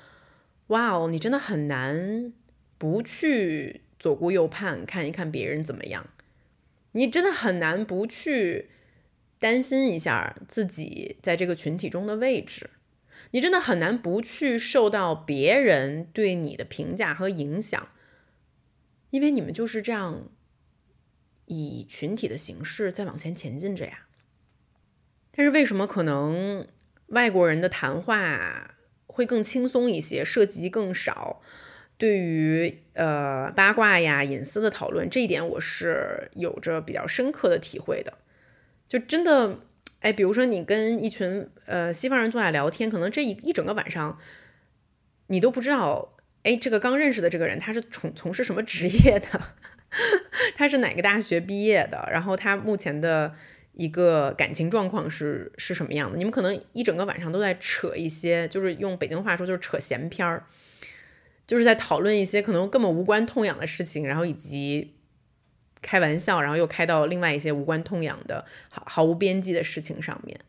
[0.67, 2.31] 哇哦，你真的很难
[2.77, 6.07] 不去左顾右盼看一看别人怎么样，
[6.93, 8.69] 你真的很难不去
[9.37, 12.69] 担心一下自己在这个群体中的位置，
[13.31, 17.89] 你真的很难不去受到别人对你的评价和影响。
[19.11, 20.29] 因为你们就是这样
[21.45, 24.07] 以群体的形式在往前前进着呀。
[25.31, 26.67] 但是为什么可能
[27.07, 28.75] 外国人的谈话
[29.07, 31.41] 会更轻松一些，涉及更少？
[31.97, 38.19] 对于呃八卦呀、隐私的讨论，这一点我是有着比较深刻的体会的。
[38.87, 39.59] 就真的，
[39.99, 44.17] 哎，比如说你跟一群呃西方人坐下聊天，可能这一一整个晚上
[45.27, 46.09] 你都不知道。
[46.43, 49.27] 哎，这个刚认识的这个人，他是从从事什么职业的？
[50.55, 52.07] 他是哪个大学毕业的？
[52.09, 53.33] 然后他目前的
[53.73, 56.17] 一个感情状况是是什么样的？
[56.17, 60.45] 你们可能一整个晚上都在扯一些，就是用北京话说就是扯闲篇儿，
[61.45, 64.93] 就是在讨论一些可能根本无关痛痒的事情，然后以及
[65.81, 70.39] 开玩笑，然后又开到另外一些无关痛痒的毫毫无边际的事情上面，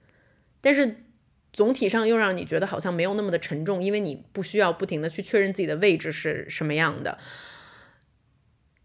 [0.60, 1.04] 但是。
[1.52, 7.18] 总体上又让你觉得好像没有那么的沉重，因为你不需要不停的去确认自己的位置是什么样的，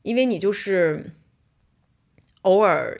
[0.01, 1.11] 因为你就是
[2.41, 2.99] 偶尔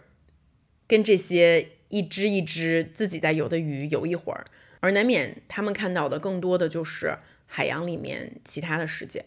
[0.86, 4.46] 跟这些一只一只自己在游的鱼游一会儿，
[4.82, 7.18] 而难免他们看到的更多的就是
[7.48, 9.26] 海洋里面其他的世界。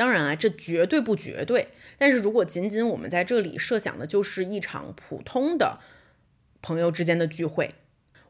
[0.00, 5.78] 当然啊，这绝对不绝对，但是如果仅仅我们在这里设想的就是一场普通的
[6.62, 7.68] 朋友之间的聚会。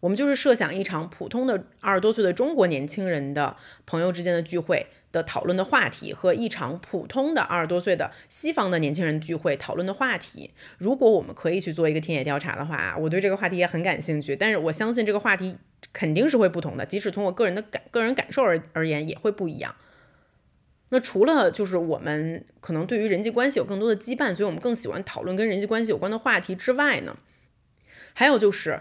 [0.01, 3.55] 我们就是设想一场普通的二十多岁的中国年轻人的
[3.87, 10.51] 朋友之间的聚会的讨论的话题，和一场普通的二十多岁的西方的年轻人聚会讨论的话题。
[10.77, 14.35] 如果我们可以去做一个田野调查的话，我对这个话题也很感兴趣。
[14.35, 15.57] 但是我相信这个话题
[15.93, 19.77] 肯定是会不同的，即使从我个人的感个人感受而而言，也会不一样。
[20.91, 27.16] 那除了就是我们可能对于人际关系有更多的羁绊，所以我们更喜欢讨论跟人际关系有关的话题之外呢，
[28.14, 28.80] 还有就是。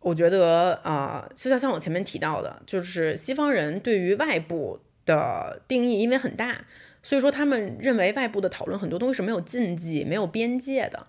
[0.00, 6.64] 我觉得啊，就像像我前面提到的，就是西方人对于外部的定义因为很大，
[7.02, 11.08] 所以说他们认为外部的讨论很多东西是没有禁忌、没有边界的，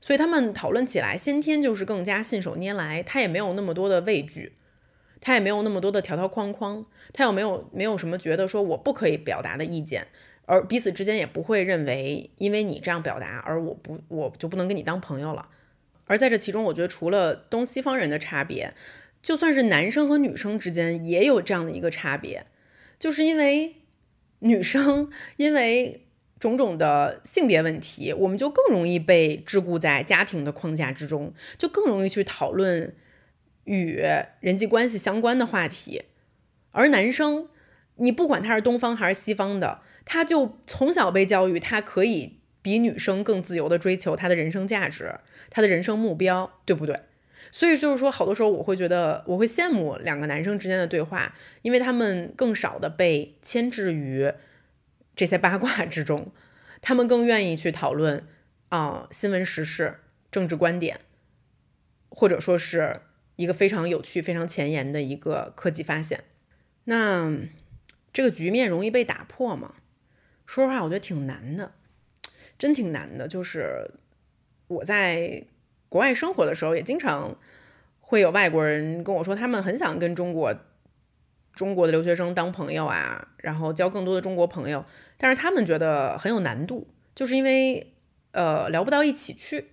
[0.00, 4.52] 所以他们讨论起来先天就是更加信手拈来，他也没有那么多的畏惧，
[5.20, 10.06] 他也没有那么多的条条框框，他又没有没有什么觉得说我不可以表达的意见，
[10.46, 15.48] 而彼此之间也不会认为因为你这样表达而我不我就不能跟你当朋友了。
[16.06, 18.72] 而在这其中，我觉得除了东西方人的差别，
[19.20, 22.46] 就算是男生和女生之间也有这样的一个差别，
[22.98, 23.74] 就是因为
[24.38, 26.06] 女生因为
[26.40, 32.94] 种种的性别问题，我们就更容易被桎梏在家庭的框架之中，就更容易去讨论
[33.68, 34.02] 与
[34.40, 36.02] 人际关系相关的话题。
[36.72, 37.48] 而男生，
[37.98, 42.38] 你不管他是东方还是西方的，他就从小被教育，他可以。
[42.60, 45.14] 比女生更自由的追求她的人生价值，
[45.48, 47.00] 她的人生目标，对不对？
[47.52, 54.30] 所以就是说，好多时候我会觉得，我会羡慕两个男生之间的对话，因为他们更少的被牵制于
[55.14, 56.32] 这些八卦之中，
[56.82, 58.26] 他们更愿意去讨论
[58.70, 60.00] 啊新闻时事、
[60.30, 60.98] 政治观点，
[62.10, 63.00] 或者说是
[63.38, 66.24] 一个非常有趣、非常前沿的一个科技发现。
[66.84, 67.32] 那
[68.12, 69.76] 这个局面容易被打破吗？
[70.44, 71.70] 说实话，我觉得挺难的，
[72.58, 73.28] 真挺难的。
[73.28, 73.92] 就是
[74.66, 75.44] 我在
[75.88, 77.38] 国外生活的时候，也经常
[78.00, 80.52] 会有外国人跟我说，他们很想跟中国
[81.52, 84.84] 中国的留学生当朋友啊，然后交更多的中国朋友，
[85.16, 87.94] 但是他们觉得很有难度，就是因为
[88.32, 89.68] 呃聊不到一起去。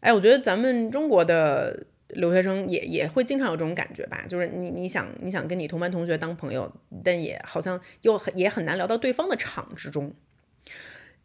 [0.00, 1.86] 哎，我觉得咱们中国的。
[2.08, 6.70] 留学生也也会经常有这种感觉吧，就是你你想你想跟你同班同学当朋友，
[7.02, 10.12] 但也好像又很也很难聊到对方的场之中。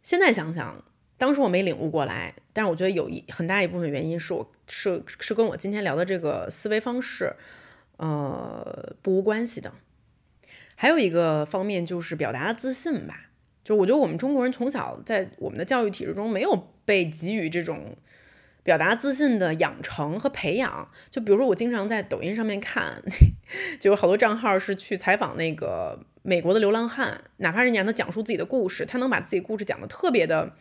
[0.00, 0.82] 现在想想，
[1.18, 7.36] 当时我没领悟过来，但是我觉得有一很大一部分原因是我是是跟我今天聊的这个思维方式，
[7.98, 9.72] 呃，不无关系的。
[10.76, 13.28] 还有一个方面就是表达的自信吧，
[13.62, 17.94] 就我觉得我们中国人从小在我们的教育体制中没有被给予这种。
[18.70, 23.02] 表达自信的养成和培养，就比如说我经常在抖音上面看，
[23.80, 30.52] 就有好多账号是去采访那个美国的流浪汉，哪怕是你让他讲述自己的故事，他能把自己故事讲得特别的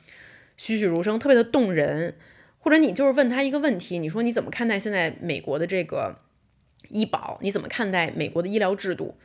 [0.58, 2.16] 栩栩如生，特别的动人。
[2.58, 6.22] 或者你就是问他一个问题，你说你怎么看待现在美国的这个
[6.88, 7.38] 医保？
[7.44, 9.20] 你怎么看待美国的医疗制度？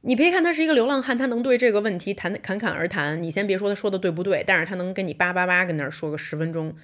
[0.00, 3.22] 你别看他是一个流浪汉，他能对这个问题谈侃侃而谈。
[3.22, 6.74] 你先别说他说的对不对，但是他能跟你叭叭叭跟那儿说个十分钟。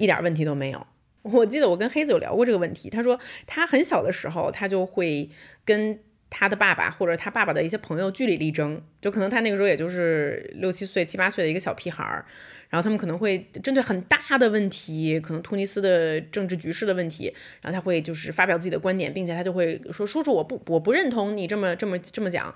[0.00, 0.86] 一点问题都没有。
[1.22, 5.28] 我记得我跟黑子有聊过这个问题，他说他很小的时候，他就会
[5.66, 12.24] 跟他的爸爸或者他爸爸的一些朋友据理力争，就可能他那个时候也就是六七岁、七八岁的一个小屁孩儿，
[12.70, 22.54] 然后他们可能会针对很大的问题，可能突尼斯的政治局势的问题，然后他会就是发表自己的观点，并且他就会说：“叔叔，我不我不认同你这么这么这么讲。”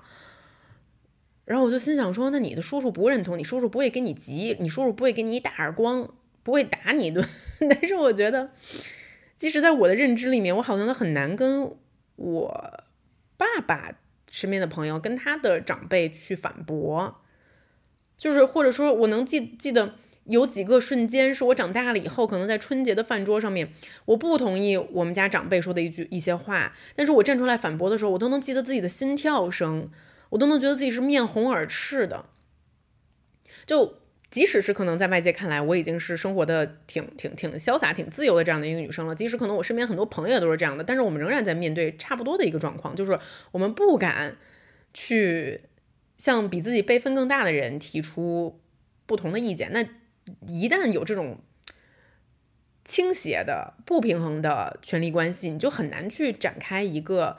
[1.45, 6.09] 然后我就心想说：“那你的叔叔不认同，你叔叔不会给你急，你叔叔不会给你一大耳光。”
[6.45, 7.27] 不会打你一顿，
[7.67, 8.51] 但是我觉得，
[9.35, 11.75] 即使在我的认知里面，我好像都很难跟
[12.17, 12.83] 我
[13.35, 13.95] 爸爸
[14.29, 17.15] 身边的朋友、跟他的长辈去反驳，
[18.15, 23.73] 就是或者说，我能记记得有几个瞬间，是我长大了以后，可能在春节的饭桌上面，
[24.05, 29.87] 我不同意我们家长辈说的一句一些话，但是我站出来反驳的时候，我都能记得自己的心跳声，
[30.29, 32.27] 我都能觉得自己是面红耳赤的，
[33.65, 34.04] 就。
[34.35, 43.17] 即使是可能在外界看来我已经是生活的挺挺挺潇洒、挺自由的这样的一个女生了，即使可能我身边很多朋友也都是这样的，但是我们仍然在面对差不多的一个状况，就是
[43.53, 44.35] 我们不敢
[44.93, 45.61] 去
[46.17, 48.59] 向比自己辈分更大的人提出
[49.05, 49.71] 不同的意见。
[49.71, 49.85] 那
[50.45, 51.39] 一旦有这种
[52.83, 57.37] 倾斜的、不平衡的权力关系，你就很难去展开一个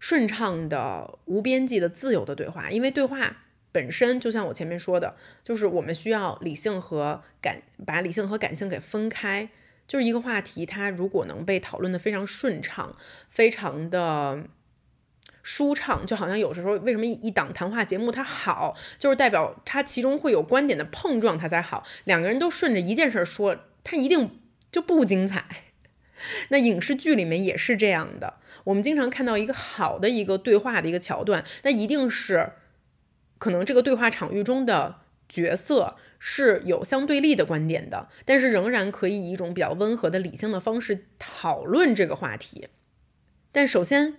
[0.00, 3.42] 顺畅的、无边际的、自由的对话，因为对话。
[3.74, 9.48] 本身就像我前面说的，就是我们需要理性和感，把理性和感性给分开。
[9.88, 12.96] 就是一个话题，它如果能被讨论的非常顺畅，
[13.28, 14.44] 非常的
[15.42, 21.84] 舒畅，就好像有时候为什么一档谈话节目它好，就是代表它其中会有观点的碰撞，它才好。
[22.04, 24.38] 两个人都顺着一件事说，它一定
[24.70, 25.46] 就不精彩。
[26.50, 32.52] 那影视剧里面也是这样的，我们经常看到一个好的一个对话的一个桥段，那一定是。
[33.44, 42.68] 可能这个对话场域中的角色是有相对立的观点的，但是仍然可以以一种比较温和的理性的方式讨论这个话题。
[43.52, 44.16] 但首先，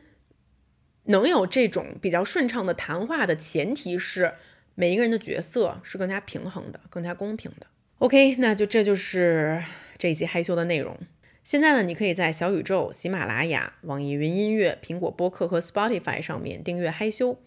[1.06, 4.36] 能有这种比较顺畅的谈话的前提是
[4.76, 7.66] 每一个人的角色是更加平衡的、更加公平的。
[7.98, 9.64] OK，那就这就是
[9.98, 10.96] 这一期害羞的内容。
[11.44, 17.40] 现在呢，你可以在小宇宙、喜马拉雅、网易云音乐、苹果播客和 Spotify 上面订阅害羞。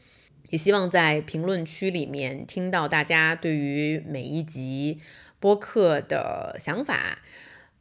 [0.51, 5.01] 也希望在评论区里面听到大家对于每一集
[5.38, 7.18] 播客的想法，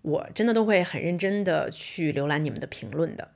[0.01, 3.31] 我真的都会很认真的去浏览你们的评论的。